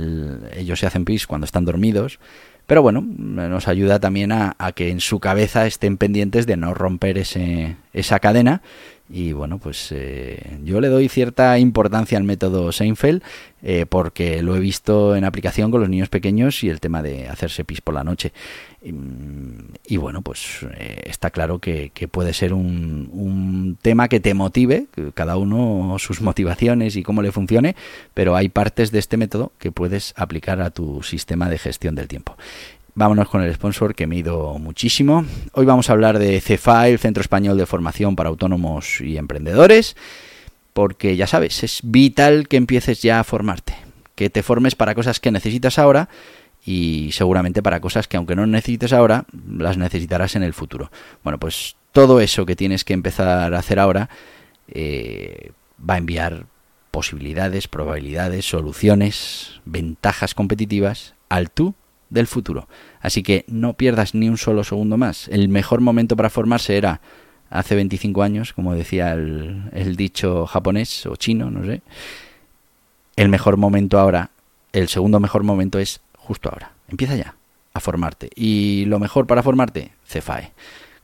ellos 0.58 0.80
se 0.80 0.88
hacen 0.88 1.06
pis 1.06 1.28
cuando 1.28 1.46
están 1.46 1.66
dormidos. 1.66 2.20
Pero 2.68 2.82
bueno, 2.82 3.02
nos 3.02 3.68
ayuda 3.68 4.00
también 4.00 4.32
a, 4.32 4.56
a, 4.58 4.72
que 4.72 4.90
en 4.90 5.00
su 5.00 5.20
cabeza 5.20 5.68
estén 5.68 5.98
pendientes 5.98 6.48
de 6.48 6.58
no 6.58 6.74
romper 6.74 7.20
ese, 7.20 7.76
esa 7.94 8.20
cadena 8.20 8.64
y 9.08 9.34
bueno, 9.34 9.60
pues 9.60 9.92
eh, 9.92 10.58
yo 10.64 10.82
le 10.82 10.88
doy 10.88 11.10
cierta 11.10 11.60
importancia 11.60 12.18
al 12.18 12.24
método 12.24 12.72
Seinfeld 12.72 13.22
eh, 13.62 13.86
porque 13.88 14.42
lo 14.42 14.56
he 14.56 14.60
visto 14.60 15.16
en 15.16 15.26
aplicación 15.26 15.70
con 15.70 15.82
los 15.82 15.90
niños 15.90 16.10
pequeños 16.10 16.64
y 16.64 16.70
el 16.70 16.80
tema 16.80 17.04
de 17.04 17.28
hacerse 17.28 17.64
pis 17.64 17.82
por 17.82 17.94
la 17.94 18.04
noche. 18.04 18.34
Y, 18.82 19.98
bueno, 19.98 20.22
pues 20.22 20.60
eh, 20.78 21.02
está 21.06 21.32
claro 21.32 21.58
que, 21.58 21.92
que 21.92 22.08
puede 22.08 22.34
ser 22.34 22.54
un, 22.54 23.10
un, 23.12 23.78
tema 23.82 24.08
que 24.08 24.20
te 24.20 24.36
motive, 24.36 24.86
cada 25.16 25.38
uno 25.38 25.98
sus 25.98 26.22
motivaciones 26.22 26.96
y 26.96 27.02
cómo 27.02 27.24
le 27.24 27.32
funcione, 27.32 27.76
pero 28.14 28.36
hay 28.36 28.50
partes 28.50 28.92
de 28.92 29.00
este 29.00 29.18
método 29.18 29.54
que 29.58 29.72
puedes 29.72 30.14
aplicar 30.16 30.62
a 30.62 30.70
tu 30.70 31.02
sistema 31.02 31.50
de 31.50 31.58
gestión 31.58 31.96
del 31.96 32.08
tiempo. 32.08 32.38
Vámonos 32.98 33.28
con 33.28 33.42
el 33.42 33.54
sponsor 33.54 33.94
que 33.94 34.08
me 34.08 34.16
ido 34.16 34.58
muchísimo. 34.58 35.25
Hoy 35.52 35.66
vamos 35.66 35.90
a 35.90 35.92
hablar 35.92 36.18
de 36.18 36.40
CEFA, 36.40 36.88
el 36.88 36.98
Centro 36.98 37.20
Español 37.20 37.58
de 37.58 37.66
Formación 37.66 38.16
para 38.16 38.30
Autónomos 38.30 39.02
y 39.02 39.18
Emprendedores, 39.18 39.98
porque 40.72 41.18
ya 41.18 41.28
sabes, 41.28 41.62
es 41.66 41.82
vital 41.84 42.48
que 42.48 42.56
empieces 42.56 43.02
ya 43.02 43.20
a 43.20 43.25
formarte, 43.25 43.75
que 44.16 44.30
te 44.30 44.44
formes 44.44 44.75
para 44.75 44.96
cosas 44.96 45.20
que 45.20 45.30
necesitas 45.30 45.78
ahora 45.78 46.08
y 46.66 47.10
seguramente 47.12 47.62
para 47.62 47.82
cosas 47.82 48.08
que 48.08 48.16
aunque 48.16 48.38
no 48.38 48.48
necesites 48.48 48.94
ahora, 48.94 49.25
las 49.46 49.78
necesitarás 49.78 50.38
en 50.38 50.44
el 50.44 50.54
futuro. 50.54 50.90
Bueno, 51.22 51.38
pues 51.38 51.75
todo 51.92 52.22
eso 52.22 52.46
que 52.46 52.56
tienes 52.56 52.86
que 52.86 52.94
empezar 52.94 53.54
a 53.54 53.60
hacer 53.60 53.78
ahora 53.78 54.10
eh, 54.70 55.52
va 55.78 55.96
a 55.96 55.98
enviar 55.98 56.46
posibilidades, 56.92 57.68
probabilidades, 57.68 58.46
soluciones, 58.46 59.60
ventajas 59.66 60.34
competitivas 60.34 61.14
al 61.28 61.52
tú 61.52 61.75
del 62.15 62.25
futuro. 62.25 62.67
Así 63.01 63.22
que 63.22 63.45
no 63.48 63.74
pierdas 63.74 64.15
ni 64.15 64.27
un 64.27 64.38
solo 64.38 64.63
segundo 64.63 64.98
más. 64.98 65.27
El 65.27 65.50
mejor 65.50 65.81
momento 65.81 66.15
para 66.15 66.31
formarse 66.31 66.77
era 66.77 67.01
hace 67.51 67.75
25 67.75 68.24
años, 68.24 68.53
como 68.53 68.74
decía 68.74 69.13
el, 69.13 69.95
dicho 69.95 70.48
japonés 70.48 71.05
o 71.05 71.15
chino, 71.15 71.51
no 71.51 71.63
sé. 71.63 71.84
El 73.15 73.29
mejor 73.29 73.57
momento 73.57 74.00
ahora, 74.00 74.31
el 74.74 74.88
segundo 74.88 75.19
mejor 75.19 75.43
momento 75.43 75.77
es 75.77 76.01
justo 76.17 76.50
ahora. 76.50 76.72
Empieza 76.88 77.15
ya 77.15 77.36
a 77.74 77.79
formarte. 77.79 78.29
Y 78.36 78.86
lo 78.86 79.00
mejor 79.00 79.27
para 79.27 79.43
formarte, 79.43 79.91
CEFAE 80.07 80.51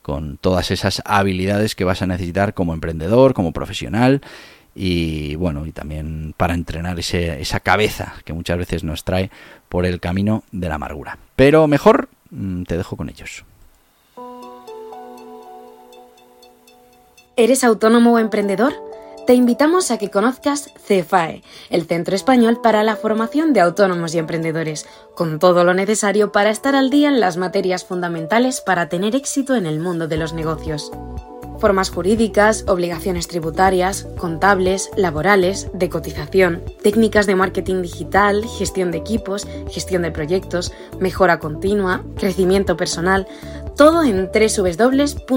con 0.02 0.38
todas 0.38 0.72
esas 0.72 1.04
habilidades 1.06 1.76
que 1.76 1.84
vas 1.84 2.02
a 2.02 2.08
necesitar 2.08 2.56
como 2.56 2.74
emprendedor, 2.74 3.36
como 3.36 3.54
profesional 3.54 4.22
y 4.74 5.36
bueno, 5.36 5.66
y 5.66 5.72
también 5.72 6.34
para 6.38 6.54
entrenar 6.54 6.98
esa 7.00 7.60
cabeza 7.60 8.14
que 8.24 8.34
muchas 8.34 8.58
veces 8.58 8.84
nos 8.84 9.04
trae 9.04 9.30
por 9.70 9.86
el 9.86 10.00
camino 10.00 10.44
de 10.52 10.70
la 10.70 10.76
amargura. 10.76 11.18
Pero 11.36 11.68
mejor 11.68 12.10
mm, 12.30 12.64
te 12.64 12.78
dejo 12.78 12.96
con 12.96 13.10
ellos. 13.10 13.44
¿Eres 17.36 17.64
autónomo 17.64 18.14
o 18.14 18.20
emprendedor? 18.20 18.74
Te 19.28 19.34
invitamos 19.34 19.92
a 19.92 19.98
que 19.98 20.10
conozcas 20.10 20.74
CEFAE, 20.86 21.44
el 21.70 21.86
Centro 21.86 22.16
Español 22.16 22.60
para 22.62 22.84
la 22.84 22.96
Formación 22.96 23.54
de 23.54 23.62
Autónomos 23.62 24.16
y 24.16 24.18
Emprendedores, 24.18 24.88
con 25.16 25.40
todo 25.40 25.64
lo 25.64 25.74
necesario 25.74 26.32
para 26.32 26.50
estar 26.50 26.76
al 26.76 26.90
día 26.90 27.10
en 27.10 27.20
las 27.20 27.38
materias 27.38 27.86
fundamentales 27.86 28.62
para 28.62 28.90
tener 28.90 29.16
éxito 29.16 29.56
en 29.56 29.66
el 29.66 29.80
mundo 29.80 30.08
de 30.08 30.18
los 30.18 30.34
negocios 30.34 30.92
formas 31.62 31.92
jurídicas, 31.92 32.66
obligaciones 32.68 33.30
tributarias, 33.30 34.08
contables, 34.18 34.90
laborales, 34.98 35.70
de 35.74 35.88
cotización, 35.90 36.62
técnicas 36.84 37.28
de 37.28 37.36
marketing 37.36 37.84
digital, 37.84 38.44
gestión 38.58 38.92
de 38.92 38.98
equipos, 38.98 39.48
gestión 39.70 40.02
de 40.02 40.12
proyectos, 40.12 40.74
mejora 41.00 41.40
continua, 41.40 42.04
crecimiento 42.18 42.76
personal, 42.76 43.28
todo 43.78 44.04
en 44.04 44.30
www.cefae.es. 44.34 45.28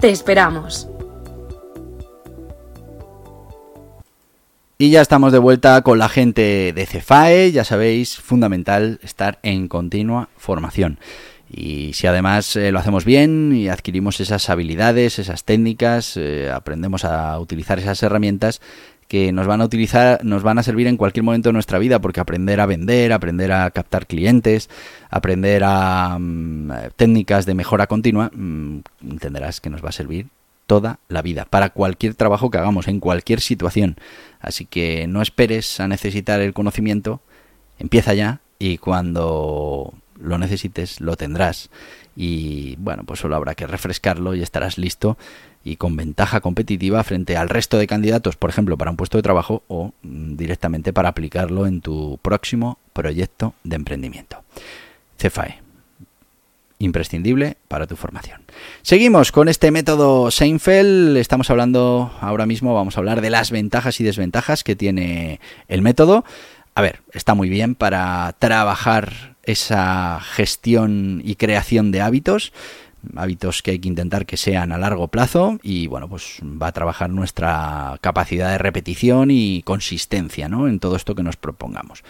¡Te 0.00 0.10
esperamos! 0.10 0.88
Y 4.76 4.90
ya 4.90 5.00
estamos 5.00 5.32
de 5.32 5.38
vuelta 5.38 5.80
con 5.82 5.98
la 5.98 6.08
gente 6.08 6.72
de 6.74 6.86
Cefae, 6.86 7.52
ya 7.52 7.64
sabéis, 7.64 8.18
fundamental 8.18 8.98
estar 9.02 9.38
en 9.42 9.68
continua 9.68 10.28
formación. 10.36 10.98
Y 11.56 11.92
si 11.92 12.08
además 12.08 12.56
eh, 12.56 12.72
lo 12.72 12.80
hacemos 12.80 13.04
bien 13.04 13.52
y 13.54 13.68
adquirimos 13.68 14.18
esas 14.18 14.50
habilidades, 14.50 15.20
esas 15.20 15.44
técnicas, 15.44 16.16
eh, 16.16 16.50
aprendemos 16.50 17.04
a 17.04 17.38
utilizar 17.38 17.78
esas 17.78 18.02
herramientas 18.02 18.60
que 19.06 19.30
nos 19.30 19.46
van 19.46 19.60
a 19.60 19.64
utilizar, 19.64 20.24
nos 20.24 20.42
van 20.42 20.58
a 20.58 20.64
servir 20.64 20.88
en 20.88 20.96
cualquier 20.96 21.22
momento 21.22 21.50
de 21.50 21.52
nuestra 21.52 21.78
vida, 21.78 22.00
porque 22.00 22.18
aprender 22.18 22.60
a 22.60 22.66
vender, 22.66 23.12
aprender 23.12 23.52
a 23.52 23.70
captar 23.70 24.08
clientes, 24.08 24.68
aprender 25.10 25.62
a 25.64 26.16
mm, 26.18 26.72
técnicas 26.96 27.46
de 27.46 27.54
mejora 27.54 27.86
continua, 27.86 28.32
mm, 28.34 28.78
entenderás 29.08 29.60
que 29.60 29.70
nos 29.70 29.84
va 29.84 29.90
a 29.90 29.92
servir 29.92 30.26
toda 30.66 30.98
la 31.08 31.22
vida, 31.22 31.44
para 31.44 31.70
cualquier 31.70 32.14
trabajo 32.14 32.50
que 32.50 32.58
hagamos, 32.58 32.88
en 32.88 32.98
cualquier 32.98 33.40
situación. 33.40 33.96
Así 34.40 34.64
que 34.64 35.06
no 35.06 35.22
esperes 35.22 35.78
a 35.78 35.86
necesitar 35.86 36.40
el 36.40 36.52
conocimiento, 36.52 37.20
empieza 37.78 38.12
ya 38.14 38.40
y 38.58 38.78
cuando 38.78 39.94
lo 40.20 40.38
necesites, 40.38 41.00
lo 41.00 41.16
tendrás. 41.16 41.70
Y 42.16 42.76
bueno, 42.76 43.04
pues 43.04 43.20
solo 43.20 43.36
habrá 43.36 43.54
que 43.54 43.66
refrescarlo 43.66 44.34
y 44.34 44.42
estarás 44.42 44.78
listo 44.78 45.16
y 45.64 45.76
con 45.76 45.96
ventaja 45.96 46.40
competitiva 46.40 47.02
frente 47.02 47.36
al 47.36 47.48
resto 47.48 47.78
de 47.78 47.86
candidatos, 47.86 48.36
por 48.36 48.50
ejemplo, 48.50 48.76
para 48.76 48.90
un 48.90 48.96
puesto 48.96 49.18
de 49.18 49.22
trabajo 49.22 49.62
o 49.66 49.92
mm, 50.02 50.36
directamente 50.36 50.92
para 50.92 51.08
aplicarlo 51.08 51.66
en 51.66 51.80
tu 51.80 52.18
próximo 52.22 52.78
proyecto 52.92 53.54
de 53.64 53.76
emprendimiento. 53.76 54.44
CFAE, 55.16 55.62
imprescindible 56.78 57.56
para 57.68 57.86
tu 57.86 57.96
formación. 57.96 58.42
Seguimos 58.82 59.32
con 59.32 59.48
este 59.48 59.70
método 59.70 60.30
Seinfeld. 60.30 61.16
Estamos 61.16 61.50
hablando 61.50 62.12
ahora 62.20 62.44
mismo, 62.44 62.74
vamos 62.74 62.96
a 62.96 63.00
hablar 63.00 63.22
de 63.22 63.30
las 63.30 63.50
ventajas 63.50 64.00
y 64.00 64.04
desventajas 64.04 64.64
que 64.64 64.76
tiene 64.76 65.40
el 65.68 65.80
método. 65.80 66.24
A 66.74 66.82
ver, 66.82 67.00
está 67.12 67.34
muy 67.34 67.48
bien 67.48 67.74
para 67.74 68.34
trabajar 68.38 69.33
esa 69.46 70.20
gestión 70.20 71.22
y 71.24 71.36
creación 71.36 71.90
de 71.90 72.00
hábitos, 72.00 72.52
hábitos 73.16 73.62
que 73.62 73.72
hay 73.72 73.78
que 73.78 73.88
intentar 73.88 74.26
que 74.26 74.36
sean 74.36 74.72
a 74.72 74.78
largo 74.78 75.08
plazo 75.08 75.58
y 75.62 75.86
bueno, 75.86 76.08
pues 76.08 76.40
va 76.42 76.68
a 76.68 76.72
trabajar 76.72 77.10
nuestra 77.10 77.98
capacidad 78.00 78.50
de 78.50 78.58
repetición 78.58 79.30
y 79.30 79.62
consistencia 79.62 80.48
¿no? 80.48 80.68
en 80.68 80.80
todo 80.80 80.96
esto 80.96 81.14
que 81.14 81.22
nos 81.22 81.36
propongamos. 81.36 82.02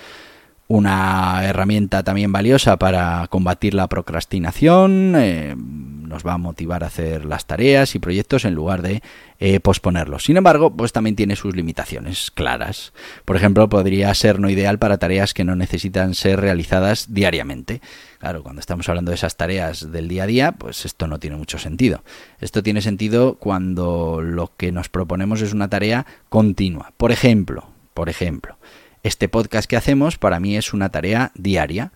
Una 0.66 1.44
herramienta 1.44 2.02
también 2.02 2.32
valiosa 2.32 2.78
para 2.78 3.26
combatir 3.28 3.74
la 3.74 3.86
procrastinación, 3.86 5.12
eh, 5.14 5.54
nos 5.56 6.24
va 6.24 6.34
a 6.34 6.38
motivar 6.38 6.84
a 6.84 6.86
hacer 6.86 7.26
las 7.26 7.46
tareas 7.46 7.94
y 7.94 7.98
proyectos 7.98 8.46
en 8.46 8.54
lugar 8.54 8.80
de 8.80 9.02
eh, 9.40 9.60
posponerlos. 9.60 10.24
Sin 10.24 10.38
embargo, 10.38 10.74
pues 10.74 10.92
también 10.92 11.16
tiene 11.16 11.36
sus 11.36 11.54
limitaciones 11.54 12.30
claras. 12.30 12.94
Por 13.26 13.36
ejemplo, 13.36 13.68
podría 13.68 14.14
ser 14.14 14.40
no 14.40 14.48
ideal 14.48 14.78
para 14.78 14.96
tareas 14.96 15.34
que 15.34 15.44
no 15.44 15.54
necesitan 15.54 16.14
ser 16.14 16.40
realizadas 16.40 17.12
diariamente. 17.12 17.82
Claro, 18.18 18.42
cuando 18.42 18.60
estamos 18.60 18.88
hablando 18.88 19.10
de 19.10 19.16
esas 19.16 19.36
tareas 19.36 19.92
del 19.92 20.08
día 20.08 20.22
a 20.22 20.26
día, 20.26 20.52
pues 20.52 20.86
esto 20.86 21.06
no 21.08 21.18
tiene 21.18 21.36
mucho 21.36 21.58
sentido. 21.58 22.04
Esto 22.40 22.62
tiene 22.62 22.80
sentido 22.80 23.34
cuando 23.34 24.22
lo 24.22 24.52
que 24.56 24.72
nos 24.72 24.88
proponemos 24.88 25.42
es 25.42 25.52
una 25.52 25.68
tarea 25.68 26.06
continua. 26.30 26.92
Por 26.96 27.12
ejemplo, 27.12 27.68
por 27.92 28.08
ejemplo, 28.08 28.56
este 29.04 29.28
podcast 29.28 29.70
que 29.70 29.76
hacemos 29.76 30.18
para 30.18 30.40
mí 30.40 30.56
es 30.56 30.72
una 30.72 30.88
tarea 30.88 31.30
diaria. 31.36 31.92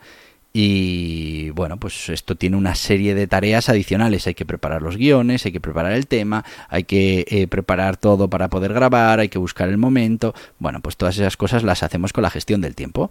Y 0.52 1.50
bueno, 1.50 1.78
pues 1.78 2.08
esto 2.08 2.36
tiene 2.36 2.56
una 2.56 2.74
serie 2.74 3.14
de 3.14 3.26
tareas 3.26 3.68
adicionales. 3.68 4.26
Hay 4.26 4.34
que 4.34 4.46
preparar 4.46 4.82
los 4.82 4.96
guiones, 4.96 5.44
hay 5.44 5.52
que 5.52 5.60
preparar 5.60 5.92
el 5.92 6.06
tema, 6.06 6.44
hay 6.68 6.84
que 6.84 7.26
eh, 7.28 7.46
preparar 7.46 7.96
todo 7.96 8.28
para 8.28 8.48
poder 8.48 8.72
grabar, 8.72 9.20
hay 9.20 9.28
que 9.28 9.38
buscar 9.38 9.68
el 9.68 9.78
momento. 9.78 10.34
Bueno, 10.58 10.80
pues 10.80 10.96
todas 10.96 11.16
esas 11.16 11.36
cosas 11.36 11.62
las 11.62 11.82
hacemos 11.82 12.12
con 12.12 12.22
la 12.22 12.30
gestión 12.30 12.60
del 12.60 12.74
tiempo. 12.74 13.10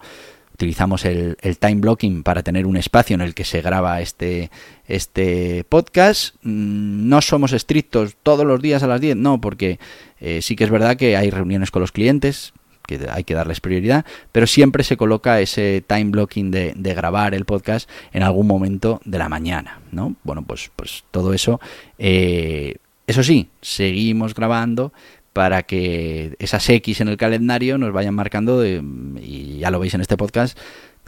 Utilizamos 0.54 1.06
el, 1.06 1.38
time 1.60 1.76
blocking 1.76 2.24
para 2.24 2.42
tener 2.42 2.66
un 2.66 2.78
espacio 2.78 3.14
en 3.14 3.22
el 3.22 3.36
que 3.36 3.46
se 3.46 3.62
graba 3.62 4.02
este, 4.02 4.50
este 4.88 5.64
podcast. 5.64 6.36
Mm, 6.42 7.08
no 7.08 7.22
somos 7.22 7.54
estrictos 7.54 8.16
todos 8.24 8.46
los 8.46 8.62
días 8.62 8.82
a 8.82 8.88
las 8.88 9.00
10, 9.00 9.16
no, 9.16 9.40
porque 9.40 9.80
eh, 10.20 10.42
sí 10.42 10.56
que 10.56 10.64
es 10.64 10.72
verdad 10.72 10.98
que 10.98 11.16
hay 11.16 11.30
reuniones 11.30 11.70
con 11.70 11.82
los 11.82 11.92
clientes, 11.92 12.54
que 12.88 13.08
hay 13.12 13.24
que 13.24 13.36
darles 13.36 13.62
prioridad, 13.62 14.06
pero 14.32 14.48
siempre 14.48 14.84
se 14.84 14.98
coloca 14.98 15.40
ese 15.40 15.84
time 15.86 16.06
blocking 16.06 16.50
de, 16.50 16.74
grabar 16.96 17.36
el 17.36 17.46
podcast 17.46 17.88
en 18.14 18.24
algún 18.24 18.48
momento 18.48 19.00
de 19.06 19.20
la 19.20 19.30
mañana, 19.30 19.82
¿no? 19.92 20.16
Bueno, 20.24 20.44
pues, 20.44 20.72
pues 20.76 21.04
todo 21.12 21.34
eso, 21.34 21.60
eh, 22.00 22.78
eso 23.06 23.22
sí, 23.22 23.50
seguimos 23.62 24.34
grabando 24.34 24.92
para 25.34 25.62
que 25.64 26.36
esas 26.40 26.68
X 26.68 27.02
en 27.02 27.10
el 27.10 27.18
calendario 27.18 27.78
nos 27.78 27.94
vayan 27.94 28.16
marcando, 28.16 28.66
y 28.66 29.60
ya 29.60 29.70
lo 29.70 29.80
veis 29.80 29.94
en 29.94 30.02
este 30.02 30.18
podcast, 30.18 30.58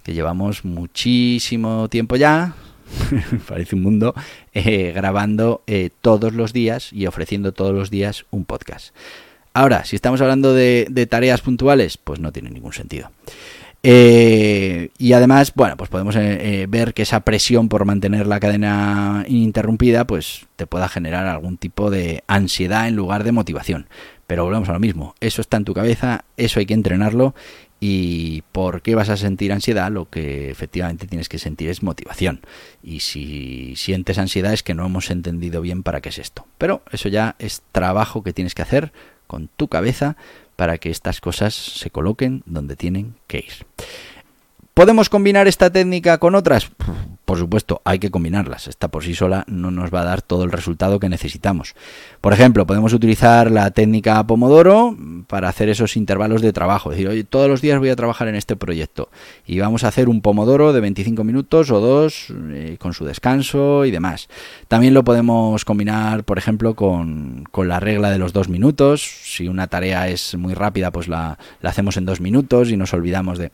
que 0.03 0.13
llevamos 0.13 0.65
muchísimo 0.65 1.89
tiempo 1.89 2.15
ya, 2.15 2.53
parece 3.48 3.75
un 3.75 3.83
mundo, 3.83 4.13
eh, 4.53 4.91
grabando 4.93 5.63
eh, 5.65 5.89
todos 6.01 6.33
los 6.33 6.53
días 6.53 6.93
y 6.93 7.07
ofreciendo 7.07 7.53
todos 7.53 7.74
los 7.74 7.89
días 7.89 8.25
un 8.29 8.45
podcast. 8.45 8.93
Ahora, 9.53 9.86
si 9.86 9.96
estamos 9.96 10.22
hablando 10.22 10.53
de, 10.53 11.08
tareas 11.10 11.41
puntuales, 11.41 11.98
pues 11.98 12.20
no 12.20 12.32
tiene 12.32 12.50
ningún 12.50 12.74
sentido. 12.74 13.12
Eh, 13.82 14.89
y 14.98 15.13
además, 15.13 15.53
bueno, 15.56 15.77
pues 15.77 15.89
podemos 15.89 16.15
eh, 16.18 16.62
eh, 16.63 16.65
ver 16.68 16.94
que 16.94 17.03
esa 17.03 17.22
presión 17.22 17.70
por 17.70 17.86
mantener 17.86 18.27
la 18.27 18.39
cadena 18.39 19.24
ininterrumpida, 19.27 20.06
pues 20.06 20.48
te 20.58 20.68
pueda 20.68 20.89
generar 20.89 21.27
algún 21.27 21.58
tipo 21.58 21.89
de 21.89 22.24
ansiedad 22.27 22.88
en 22.88 22.96
lugar 22.96 23.24
de 23.24 23.32
motivación. 23.32 23.88
Pero 24.27 24.44
volvemos 24.44 24.70
a 24.70 24.74
lo 24.74 24.79
mismo, 24.79 25.15
eso 25.22 25.41
está 25.41 25.58
en 25.58 25.65
tu 25.65 25.74
cabeza, 25.74 26.25
eso 26.38 26.60
hay 26.60 26.68
que 26.68 26.75
entrenarlo 26.75 27.34
y 27.79 28.44
por 28.51 28.82
qué 28.82 28.94
vas 28.94 29.10
a 29.10 29.18
sentir 29.18 29.53
ansiedad, 29.53 29.89
lo 29.89 30.10
que 30.10 30.51
efectivamente 30.51 31.08
tienes 31.08 31.29
que 31.29 31.39
sentir 31.39 31.70
es 31.70 31.82
motivación. 31.82 32.41
Y 32.84 33.00
si 33.00 33.75
sientes 33.77 34.18
ansiedad 34.18 34.53
es 34.53 34.63
que 34.63 34.74
no 34.74 34.86
hemos 34.86 35.10
entendido 35.10 35.62
bien 35.62 35.84
para 35.84 36.01
qué 36.01 36.10
es 36.10 36.20
esto. 36.20 36.46
Pero 36.58 36.82
eso 36.91 37.08
ya 37.08 37.36
es 37.39 37.63
trabajo 37.72 38.22
que 38.22 38.34
tienes 38.34 38.53
que 38.53 38.62
hacer 38.62 38.91
con 39.29 39.48
tu 39.48 39.67
cabeza 39.67 40.17
para 40.55 40.79
que 40.79 40.89
estas 40.89 41.21
cosas 41.21 41.53
se 41.53 41.91
coloquen 41.91 42.41
donde 42.48 42.75
tienen 42.75 43.13
que 43.27 43.38
ir. 43.38 43.67
¿Podemos 44.79 45.09
combinar 45.09 45.45
esta 45.50 45.69
técnica 45.69 46.19
con 46.19 46.36
otras? 46.36 46.71
Por 47.25 47.38
supuesto, 47.38 47.81
hay 47.83 48.00
que 48.00 48.12
combinarlas. 48.12 48.69
Esta 48.69 48.88
por 48.88 49.03
sí 49.03 49.13
sola 49.13 49.43
no 49.45 49.71
nos 49.71 49.93
va 49.93 50.01
a 50.01 50.05
dar 50.05 50.21
todo 50.21 50.45
el 50.45 50.53
resultado 50.53 51.01
que 51.01 51.09
necesitamos. 51.09 51.75
Por 52.21 52.31
ejemplo, 52.31 52.65
podemos 52.65 52.93
utilizar 52.93 53.51
la 53.51 53.71
técnica 53.71 54.25
Pomodoro 54.25 54.95
para 55.27 55.50
hacer 55.50 55.67
esos 55.67 55.98
intervalos 55.98 56.41
de 56.41 56.53
trabajo. 56.53 56.93
Es 56.93 56.98
decir, 56.98 57.27
todos 57.29 57.50
los 57.50 57.59
días 57.62 57.77
voy 57.77 57.89
a 57.89 57.98
trabajar 57.98 58.29
en 58.29 58.36
este 58.36 58.55
proyecto 58.55 59.09
y 59.45 59.59
vamos 59.59 59.83
a 59.83 59.89
hacer 59.89 60.07
un 60.07 60.21
Pomodoro 60.21 60.71
de 60.71 60.79
25 60.79 61.25
minutos 61.25 61.71
o 61.71 61.81
dos 61.81 62.33
eh, 62.50 62.77
con 62.79 62.93
su 62.93 63.03
descanso 63.03 63.83
y 63.83 63.91
demás. 63.91 64.29
También 64.69 64.93
lo 64.93 65.03
podemos 65.03 65.65
combinar, 65.65 66.24
por 66.24 66.38
ejemplo, 66.38 66.74
con, 66.74 67.43
la 67.54 67.82
regla 67.82 68.12
de 68.12 68.17
los 68.17 68.32
dos 68.32 68.47
minutos. 68.47 69.04
Si 69.25 69.49
una 69.49 69.67
tarea 69.67 70.08
es 70.08 70.36
muy 70.36 70.54
rápida, 70.54 70.89
pues 70.89 71.10
la 71.10 71.38
hacemos 71.63 71.97
en 71.97 72.06
dos 72.06 72.21
minutos 72.21 72.71
y 72.71 72.77
nos 72.77 72.93
olvidamos 72.93 73.38
de... 73.38 73.51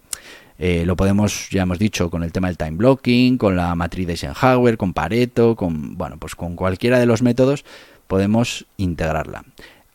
Eh, 0.57 0.83
lo 0.85 0.95
podemos, 0.95 1.49
ya 1.49 1.63
hemos 1.63 1.79
dicho, 1.79 2.09
con 2.09 2.23
el 2.23 2.31
tema 2.31 2.47
del 2.47 2.57
time 2.57 2.71
blocking, 2.71 3.37
con 3.37 3.55
la 3.55 3.75
matriz 3.75 4.07
de 4.07 4.13
Eisenhower, 4.13 4.77
con 4.77 4.93
Pareto, 4.93 5.55
con, 5.55 5.97
bueno, 5.97 6.17
pues 6.17 6.35
con 6.35 6.55
cualquiera 6.55 6.99
de 6.99 7.05
los 7.05 7.21
métodos 7.21 7.65
podemos 8.07 8.65
integrarla. 8.77 9.43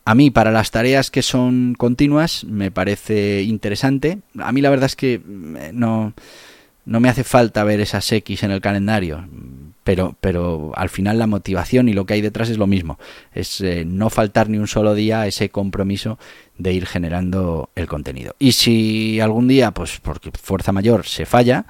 A 0.05 0.15
mí, 0.15 0.31
para 0.31 0.51
las 0.51 0.71
tareas 0.71 1.11
que 1.11 1.23
son 1.23 1.75
continuas, 1.79 2.45
me 2.45 2.71
parece 2.71 3.43
interesante. 3.43 4.19
A 4.39 4.53
mí 4.53 4.61
la 4.61 4.71
verdad 4.71 4.87
es 4.87 4.97
que 4.97 5.19
mm, 5.19 5.57
no, 5.73 6.13
no 6.85 7.01
me 7.01 7.09
hace 7.09 7.25
falta 7.25 7.65
ver 7.65 7.81
esas 7.81 8.11
X 8.13 8.43
en 8.43 8.51
el 8.51 8.61
calendario 8.61 9.27
pero, 9.85 10.17
pero 10.21 10.73
al 10.77 10.89
final 10.89 11.19
la 11.19 11.27
motivación 11.27 11.89
y 11.89 11.95
lo 11.95 12.07
que 12.07 12.15
hay 12.15 12.21
detrás 12.21 12.51
es 12.51 12.59
lo 12.59 12.67
mismo. 12.67 12.99
Es 13.33 13.61
eh, 13.61 13.85
no 13.85 14.11
faltar 14.11 14.49
ni 14.49 14.59
un 14.59 14.69
solo 14.69 14.95
día 14.95 15.27
ese 15.27 15.51
compromiso 15.51 16.19
de 16.59 16.73
ir 16.73 16.87
generando 16.87 17.71
el 17.75 17.87
contenido. 17.87 18.37
Y 18.39 18.53
si 18.53 19.21
algún 19.21 19.49
día, 19.49 19.73
pues 19.73 19.99
porque 20.01 20.31
fuerza 20.41 20.73
mayor 20.73 21.07
se 21.07 21.27
falla, 21.27 21.67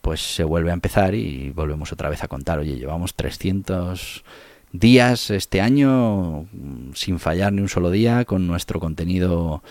pues 0.00 0.20
se 0.20 0.44
vuelve 0.44 0.70
a 0.70 0.74
empezar 0.74 1.14
y 1.14 1.50
volvemos 1.50 1.92
otra 1.92 2.10
vez 2.10 2.22
a 2.22 2.28
contar. 2.28 2.58
Oye, 2.58 2.76
llevamos 2.76 3.14
300 3.14 4.24
días 4.72 5.30
este 5.30 5.60
año 5.60 6.42
mm, 6.52 6.92
sin 6.94 7.18
fallar 7.18 7.52
ni 7.52 7.62
un 7.62 7.68
solo 7.68 7.90
día 7.90 8.24
con 8.26 8.46
nuestro 8.46 8.78
contenido 8.78 9.62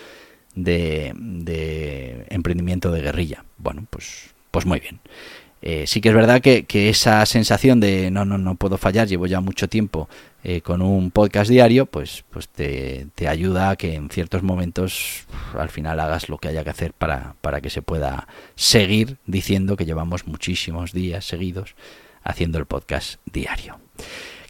de, 0.54 1.14
de 1.16 2.26
emprendimiento 2.30 2.90
de 2.90 3.02
guerrilla. 3.02 3.44
Bueno, 3.58 3.86
pues, 3.88 4.35
pues 4.50 4.66
muy 4.66 4.80
bien. 4.80 5.00
Eh, 5.62 5.86
sí 5.86 6.00
que 6.00 6.10
es 6.10 6.14
verdad 6.14 6.40
que, 6.40 6.66
esa 6.88 7.24
sensación 7.26 7.80
de 7.80 8.10
no, 8.10 8.24
no, 8.24 8.38
no 8.38 8.54
puedo 8.54 8.78
fallar, 8.78 9.08
llevo 9.08 9.26
ya 9.26 9.40
mucho 9.40 9.68
tiempo 9.68 10.08
eh, 10.44 10.60
con 10.60 10.80
un 10.80 11.10
podcast 11.10 11.50
diario, 11.50 11.86
pues, 11.86 12.24
pues 12.30 12.48
te, 12.48 13.08
ayuda 13.26 13.70
a 13.70 13.76
que 13.76 13.94
en 13.94 14.08
ciertos 14.08 14.44
momentos 14.44 15.26
al 15.58 15.70
final 15.70 15.98
hagas 15.98 16.28
lo 16.28 16.38
que 16.38 16.48
haya 16.48 16.62
que 16.62 16.70
hacer 16.70 16.92
para, 16.92 17.34
para 17.40 17.60
que 17.60 17.70
se 17.70 17.82
pueda 17.82 18.28
seguir 18.54 19.16
diciendo 19.26 19.76
que 19.76 19.86
llevamos 19.86 20.26
muchísimos 20.28 20.92
días 20.92 21.24
seguidos 21.24 21.74
haciendo 22.22 22.58
el 22.58 22.66
podcast 22.66 23.20
diario. 23.32 23.80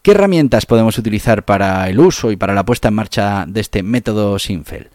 ¿Qué 0.03 0.11
herramientas 0.11 0.67
podemos 0.67 0.99
utilizar 0.99 1.45
para 1.45 1.89
el 1.89 1.99
uso 1.99 2.31
y 2.31 2.37
para 2.37 2.53
la 2.53 2.67
puesta 2.67 2.89
en 2.89 2.95
marcha 2.95 3.45
de 3.49 3.61
este 3.61 3.83
método 3.83 4.39
Sinfel? 4.39 4.91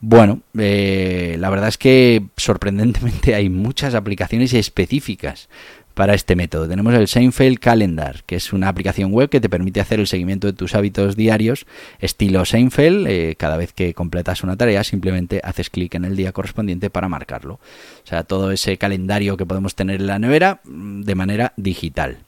Bueno, 0.00 0.42
eh, 0.56 1.36
la 1.40 1.50
verdad 1.50 1.68
es 1.68 1.78
que 1.78 2.24
sorprendentemente 2.36 3.34
hay 3.34 3.48
muchas 3.48 3.94
aplicaciones 3.94 4.54
específicas 4.54 5.48
para 5.94 6.14
este 6.14 6.36
método. 6.36 6.68
Tenemos 6.68 6.94
el 6.94 7.08
Seinfeld 7.08 7.58
Calendar, 7.58 8.22
que 8.24 8.36
es 8.36 8.52
una 8.52 8.68
aplicación 8.68 9.12
web 9.12 9.28
que 9.28 9.40
te 9.40 9.48
permite 9.48 9.80
hacer 9.80 9.98
el 9.98 10.06
seguimiento 10.06 10.46
de 10.46 10.52
tus 10.52 10.76
hábitos 10.76 11.16
diarios, 11.16 11.66
estilo 11.98 12.44
Seinfeld. 12.44 13.08
Eh, 13.08 13.34
cada 13.36 13.56
vez 13.56 13.72
que 13.72 13.94
completas 13.94 14.44
una 14.44 14.56
tarea, 14.56 14.84
simplemente 14.84 15.40
haces 15.42 15.70
clic 15.70 15.96
en 15.96 16.04
el 16.04 16.14
día 16.14 16.30
correspondiente 16.30 16.88
para 16.88 17.08
marcarlo. 17.08 17.54
O 17.54 18.06
sea, 18.06 18.22
todo 18.22 18.52
ese 18.52 18.78
calendario 18.78 19.36
que 19.36 19.46
podemos 19.46 19.74
tener 19.74 20.00
en 20.00 20.06
la 20.06 20.20
nevera 20.20 20.60
mm, 20.62 21.00
de 21.02 21.14
manera 21.16 21.52
digital. 21.56 22.18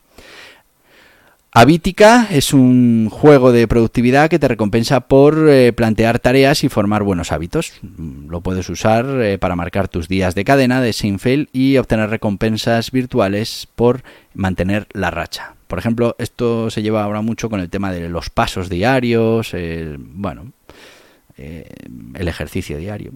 Habitica 1.53 2.29
es 2.31 2.53
un 2.55 3.09
juego 3.11 3.51
de 3.51 3.67
productividad 3.67 4.31
que 4.31 4.39
te 4.39 4.47
recompensa 4.47 5.01
por 5.01 5.49
eh, 5.49 5.73
plantear 5.73 6.21
tareas 6.21 6.63
y 6.63 6.69
formar 6.69 7.03
buenos 7.03 7.33
hábitos. 7.33 7.73
Lo 8.29 8.41
puedes 8.41 8.69
usar 8.69 9.05
eh, 9.21 9.37
para 9.37 9.57
marcar 9.57 9.89
tus 9.89 10.07
días 10.07 10.37
de 10.37 10.45
cadena 10.45 10.81
de 10.81 10.93
Seinfeld 10.93 11.49
y 11.53 11.77
obtener 11.77 12.09
recompensas 12.09 12.93
virtuales 12.93 13.67
por 13.75 14.05
mantener 14.33 14.87
la 14.93 15.11
racha. 15.11 15.57
Por 15.67 15.81
ejemplo, 15.81 16.15
esto 16.21 16.71
se 16.71 16.83
lleva 16.83 17.03
ahora 17.03 17.21
mucho 17.21 17.51
con 17.51 17.59
el 17.59 17.69
tema 17.69 17.91
de 17.91 18.09
los 18.09 18.31
pasos 18.31 18.69
diarios, 18.69 19.53
bueno, 19.99 20.53
eh, 21.43 21.67
el 22.15 22.29
ejercicio 22.29 22.77
diario. 22.77 23.13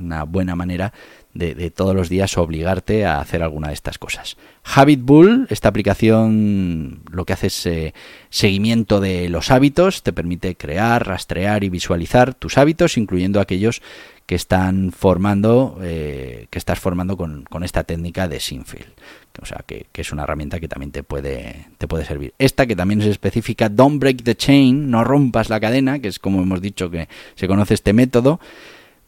Una 0.00 0.24
buena 0.24 0.56
manera 0.56 0.92
de, 1.34 1.70
todos 1.70 1.94
los 1.94 2.08
días 2.08 2.36
obligarte 2.36 3.04
a 3.04 3.20
hacer 3.20 3.42
alguna 3.42 3.68
de 3.68 3.74
estas 3.74 3.98
cosas. 3.98 4.36
Habit 4.64 5.00
Bull, 5.02 5.46
esta 5.50 5.68
aplicación 5.68 7.02
lo 7.10 7.24
que 7.24 7.32
hace 7.32 7.46
es 7.48 7.66
eh, 7.66 7.94
seguimiento 8.30 9.00
de 9.00 9.28
los 9.28 9.50
hábitos, 9.50 10.02
te 10.02 10.12
permite 10.12 10.56
crear, 10.56 11.06
rastrear 11.06 11.64
y 11.64 11.68
visualizar 11.68 12.34
tus 12.34 12.58
hábitos, 12.58 12.96
incluyendo 12.96 13.40
aquellos 13.40 13.82
que 14.26 14.34
están 14.34 14.92
formando, 14.92 15.78
eh, 15.80 16.48
que 16.50 16.58
estás 16.58 16.78
formando 16.78 17.16
con, 17.16 17.46
esta 17.62 17.84
técnica 17.84 18.28
de 18.28 18.40
Sinfield. 18.40 18.92
O 19.40 19.46
sea, 19.46 19.64
que, 19.66 19.86
es 19.94 20.12
una 20.12 20.24
herramienta 20.24 20.60
que 20.60 20.68
también 20.68 20.90
te 20.90 21.02
puede, 21.02 21.66
te 21.78 21.88
puede 21.88 22.04
servir. 22.04 22.34
Esta 22.38 22.66
que 22.66 22.76
también 22.76 23.00
es 23.00 23.06
específica, 23.06 23.68
Don't 23.68 24.00
Break 24.00 24.24
the 24.24 24.34
Chain, 24.34 24.90
no 24.90 25.02
rompas 25.02 25.48
la 25.48 25.60
cadena, 25.60 26.00
que 26.00 26.08
es 26.08 26.18
como 26.18 26.42
hemos 26.42 26.60
dicho 26.60 26.90
que 26.90 27.08
se 27.36 27.46
conoce 27.46 27.72
este 27.74 27.92
método 27.92 28.38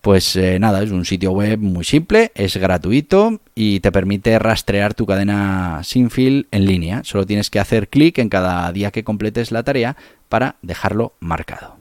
Pues 0.00 0.34
eh, 0.36 0.58
nada, 0.58 0.82
es 0.82 0.90
un 0.90 1.04
sitio 1.04 1.32
web 1.32 1.58
muy 1.58 1.84
simple, 1.84 2.32
es 2.34 2.56
gratuito 2.56 3.40
y 3.54 3.80
te 3.80 3.92
permite 3.92 4.38
rastrear 4.38 4.94
tu 4.94 5.04
cadena 5.04 5.82
sin 5.84 6.08
fil 6.10 6.46
en 6.52 6.64
línea. 6.64 7.02
Solo 7.04 7.26
tienes 7.26 7.50
que 7.50 7.60
hacer 7.60 7.88
clic 7.88 8.16
en 8.18 8.30
cada 8.30 8.72
día 8.72 8.92
que 8.92 9.04
completes 9.04 9.52
la 9.52 9.62
tarea 9.62 9.96
para 10.30 10.56
dejarlo 10.62 11.12
marcado. 11.20 11.76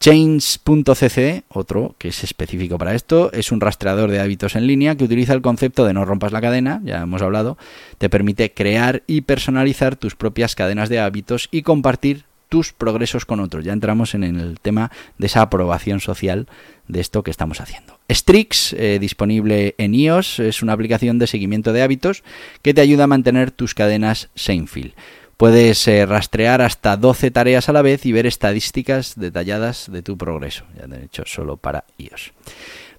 Change.cc, 0.00 1.44
otro 1.48 1.94
que 1.98 2.08
es 2.08 2.24
específico 2.24 2.78
para 2.78 2.94
esto, 2.94 3.30
es 3.32 3.52
un 3.52 3.60
rastreador 3.60 4.10
de 4.10 4.20
hábitos 4.20 4.56
en 4.56 4.66
línea 4.66 4.96
que 4.96 5.04
utiliza 5.04 5.34
el 5.34 5.42
concepto 5.42 5.84
de 5.84 5.92
no 5.92 6.06
rompas 6.06 6.32
la 6.32 6.40
cadena, 6.40 6.80
ya 6.84 7.02
hemos 7.02 7.20
hablado, 7.20 7.58
te 7.98 8.08
permite 8.08 8.52
crear 8.54 9.02
y 9.06 9.22
personalizar 9.22 9.96
tus 9.96 10.14
propias 10.16 10.54
cadenas 10.54 10.88
de 10.88 11.00
hábitos 11.00 11.48
y 11.50 11.60
compartir 11.62 12.24
tus 12.50 12.74
progresos 12.74 13.24
con 13.24 13.40
otros. 13.40 13.64
Ya 13.64 13.72
entramos 13.72 14.14
en 14.14 14.24
el 14.24 14.60
tema 14.60 14.90
de 15.16 15.26
esa 15.26 15.40
aprobación 15.40 16.00
social 16.00 16.46
de 16.88 17.00
esto 17.00 17.22
que 17.22 17.30
estamos 17.30 17.60
haciendo. 17.62 17.98
Strix, 18.10 18.74
eh, 18.74 18.98
disponible 19.00 19.76
en 19.78 19.94
iOS, 19.94 20.40
es 20.40 20.62
una 20.62 20.74
aplicación 20.74 21.18
de 21.18 21.28
seguimiento 21.28 21.72
de 21.72 21.82
hábitos 21.82 22.22
que 22.60 22.74
te 22.74 22.82
ayuda 22.82 23.04
a 23.04 23.06
mantener 23.06 23.52
tus 23.52 23.74
cadenas 23.74 24.28
Seinfeld. 24.34 24.92
Puedes 25.36 25.88
eh, 25.88 26.04
rastrear 26.04 26.60
hasta 26.60 26.98
12 26.98 27.30
tareas 27.30 27.70
a 27.70 27.72
la 27.72 27.80
vez 27.80 28.04
y 28.04 28.12
ver 28.12 28.26
estadísticas 28.26 29.14
detalladas 29.16 29.90
de 29.90 30.02
tu 30.02 30.18
progreso, 30.18 30.64
ya 30.76 30.86
de 30.86 31.04
hecho 31.04 31.22
solo 31.24 31.56
para 31.56 31.84
iOS. 31.96 32.32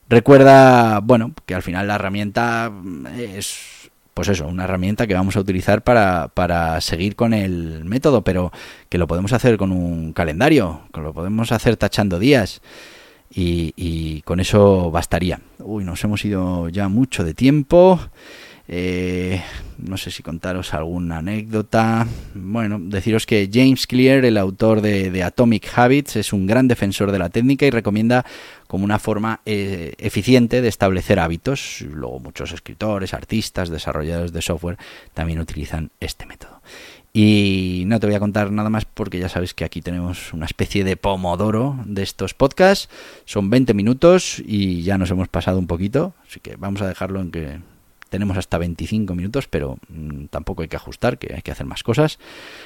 Recuerda, 0.09 0.99
bueno, 1.01 1.33
que 1.45 1.55
al 1.55 1.61
final 1.61 1.87
la 1.87 1.95
herramienta 1.95 2.71
es 3.17 3.80
pues 4.21 4.37
eso, 4.37 4.45
una 4.45 4.65
herramienta 4.65 5.07
que 5.07 5.15
vamos 5.15 5.35
a 5.35 5.39
utilizar 5.39 5.83
para, 5.83 6.27
para, 6.27 6.79
seguir 6.79 7.15
con 7.15 7.33
el 7.33 7.83
método, 7.85 8.23
pero 8.23 8.51
que 8.87 8.99
lo 8.99 9.07
podemos 9.07 9.33
hacer 9.33 9.57
con 9.57 9.71
un 9.71 10.13
calendario, 10.13 10.81
que 10.93 11.01
lo 11.01 11.11
podemos 11.11 11.51
hacer 11.51 11.75
tachando 11.75 12.19
días 12.19 12.61
y, 13.31 13.73
y 13.75 14.21
con 14.21 14.39
eso 14.39 14.91
bastaría. 14.91 15.39
Uy, 15.57 15.83
nos 15.85 16.03
hemos 16.03 16.23
ido 16.23 16.69
ya 16.69 16.87
mucho 16.87 17.23
de 17.23 17.33
tiempo. 17.33 17.99
Eh, 18.67 19.41
no 19.77 19.97
sé 19.97 20.11
si 20.11 20.23
contaros 20.23 20.73
alguna 20.73 21.17
anécdota. 21.17 22.07
Bueno, 22.33 22.79
deciros 22.79 23.25
que 23.25 23.49
James 23.51 23.87
Clear, 23.87 24.25
el 24.25 24.37
autor 24.37 24.81
de, 24.81 25.23
Atomic 25.23 25.67
Habits, 25.75 26.15
es 26.15 26.33
un 26.33 26.47
gran 26.47 26.67
defensor 26.67 27.11
de 27.11 27.19
la 27.19 27.29
técnica 27.29 27.65
y 27.65 27.71
recomienda 27.71 28.25
como 28.67 28.85
una 28.85 28.99
forma 28.99 29.41
eh, 29.45 29.93
eficiente 29.97 30.61
de 30.61 30.67
establecer 30.67 31.19
hábitos. 31.19 31.81
Luego 31.81 32.19
muchos 32.19 32.53
escritores, 32.53 33.13
artistas, 33.13 33.69
desarrolladores 33.69 34.31
de 34.31 34.41
software 34.41 34.77
también 35.13 35.39
utilizan 35.39 35.91
este 35.99 36.25
método. 36.25 36.61
Y 37.13 37.83
no 37.87 37.99
te 37.99 38.07
voy 38.07 38.15
a 38.15 38.21
contar 38.21 38.51
nada 38.51 38.69
más 38.69 38.85
porque 38.85 39.19
ya 39.19 39.27
sabes 39.27 39.53
que 39.53 39.65
aquí 39.65 39.81
tenemos 39.81 40.31
una 40.31 40.45
especie 40.45 40.85
de 40.85 40.95
pomodoro 40.95 41.77
de 41.85 42.03
estos 42.03 42.33
podcasts. 42.33 42.87
Son 43.25 43.49
20 43.49 43.73
minutos 43.73 44.41
y 44.45 44.83
ya 44.83 44.97
nos 44.97 45.11
hemos 45.11 45.27
pasado 45.27 45.59
un 45.59 45.67
poquito, 45.67 46.13
así 46.25 46.39
que 46.39 46.55
vamos 46.55 46.81
a 46.81 46.87
dejarlo 46.87 47.19
en 47.19 47.31
que 47.31 47.59
tenemos 48.11 48.37
hasta 48.37 48.57
25 48.57 49.15
minutos, 49.15 49.47
pero 49.47 49.77
mm, 49.87 50.25
tampoco 50.25 50.61
hay 50.61 50.67
que 50.67 50.75
ajustar, 50.75 51.17
que 51.17 51.33
hay 51.33 51.41
que 51.41 51.51
hacer 51.51 51.65
más 51.65 51.81
cosas. 51.81 52.19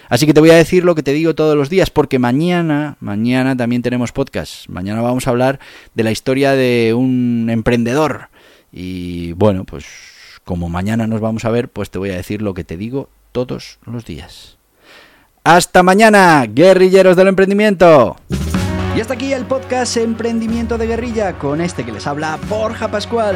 Así 0.10 0.26
que 0.26 0.34
te 0.34 0.40
voy 0.40 0.50
a 0.50 0.56
decir 0.56 0.84
lo 0.84 0.96
que 0.96 1.04
te 1.04 1.14
digo 1.14 1.36
todos 1.36 1.56
los 1.56 1.70
días, 1.70 1.92
porque 1.92 2.18
mañana, 2.18 2.98
mañana 3.00 3.56
también 3.56 3.84
tenemos 3.84 4.12
podcast. 4.12 4.68
Mañana 4.70 5.02
vamos 5.02 5.28
a 5.28 5.30
hablar 5.30 5.60
de 5.94 6.04
la 6.04 6.12
historia 6.12 6.54
de 6.54 6.96
un 6.96 7.48
emprendedor. 7.52 8.30
Y 8.72 9.34
bueno, 9.34 9.66
pues 9.66 9.86
como 10.44 10.68
mañana 10.68 11.06
nos 11.06 11.22
vamos 11.22 11.46
a 11.46 11.52
ver, 11.52 11.70
pues 11.70 11.92
te 11.92 12.00
voy 12.00 12.10
a 12.10 12.16
decir 12.16 12.42
lo 12.42 12.56
que 12.56 12.64
te 12.64 12.76
digo 12.76 13.08
todos 13.32 13.78
los 13.86 14.04
días. 14.04 14.58
Hasta 15.44 15.84
mañana, 15.84 16.44
guerrilleros 16.50 17.16
del 17.16 17.28
emprendimiento. 17.28 18.16
Y 18.98 19.00
hasta 19.00 19.14
aquí 19.14 19.32
el 19.32 19.46
podcast 19.46 19.96
Emprendimiento 19.98 20.80
de 20.80 20.88
Guerrilla 20.88 21.38
con 21.38 21.62
este 21.62 21.86
que 21.86 21.92
les 21.92 22.08
habla 22.08 22.40
Borja 22.50 22.90
Pascual. 22.90 23.36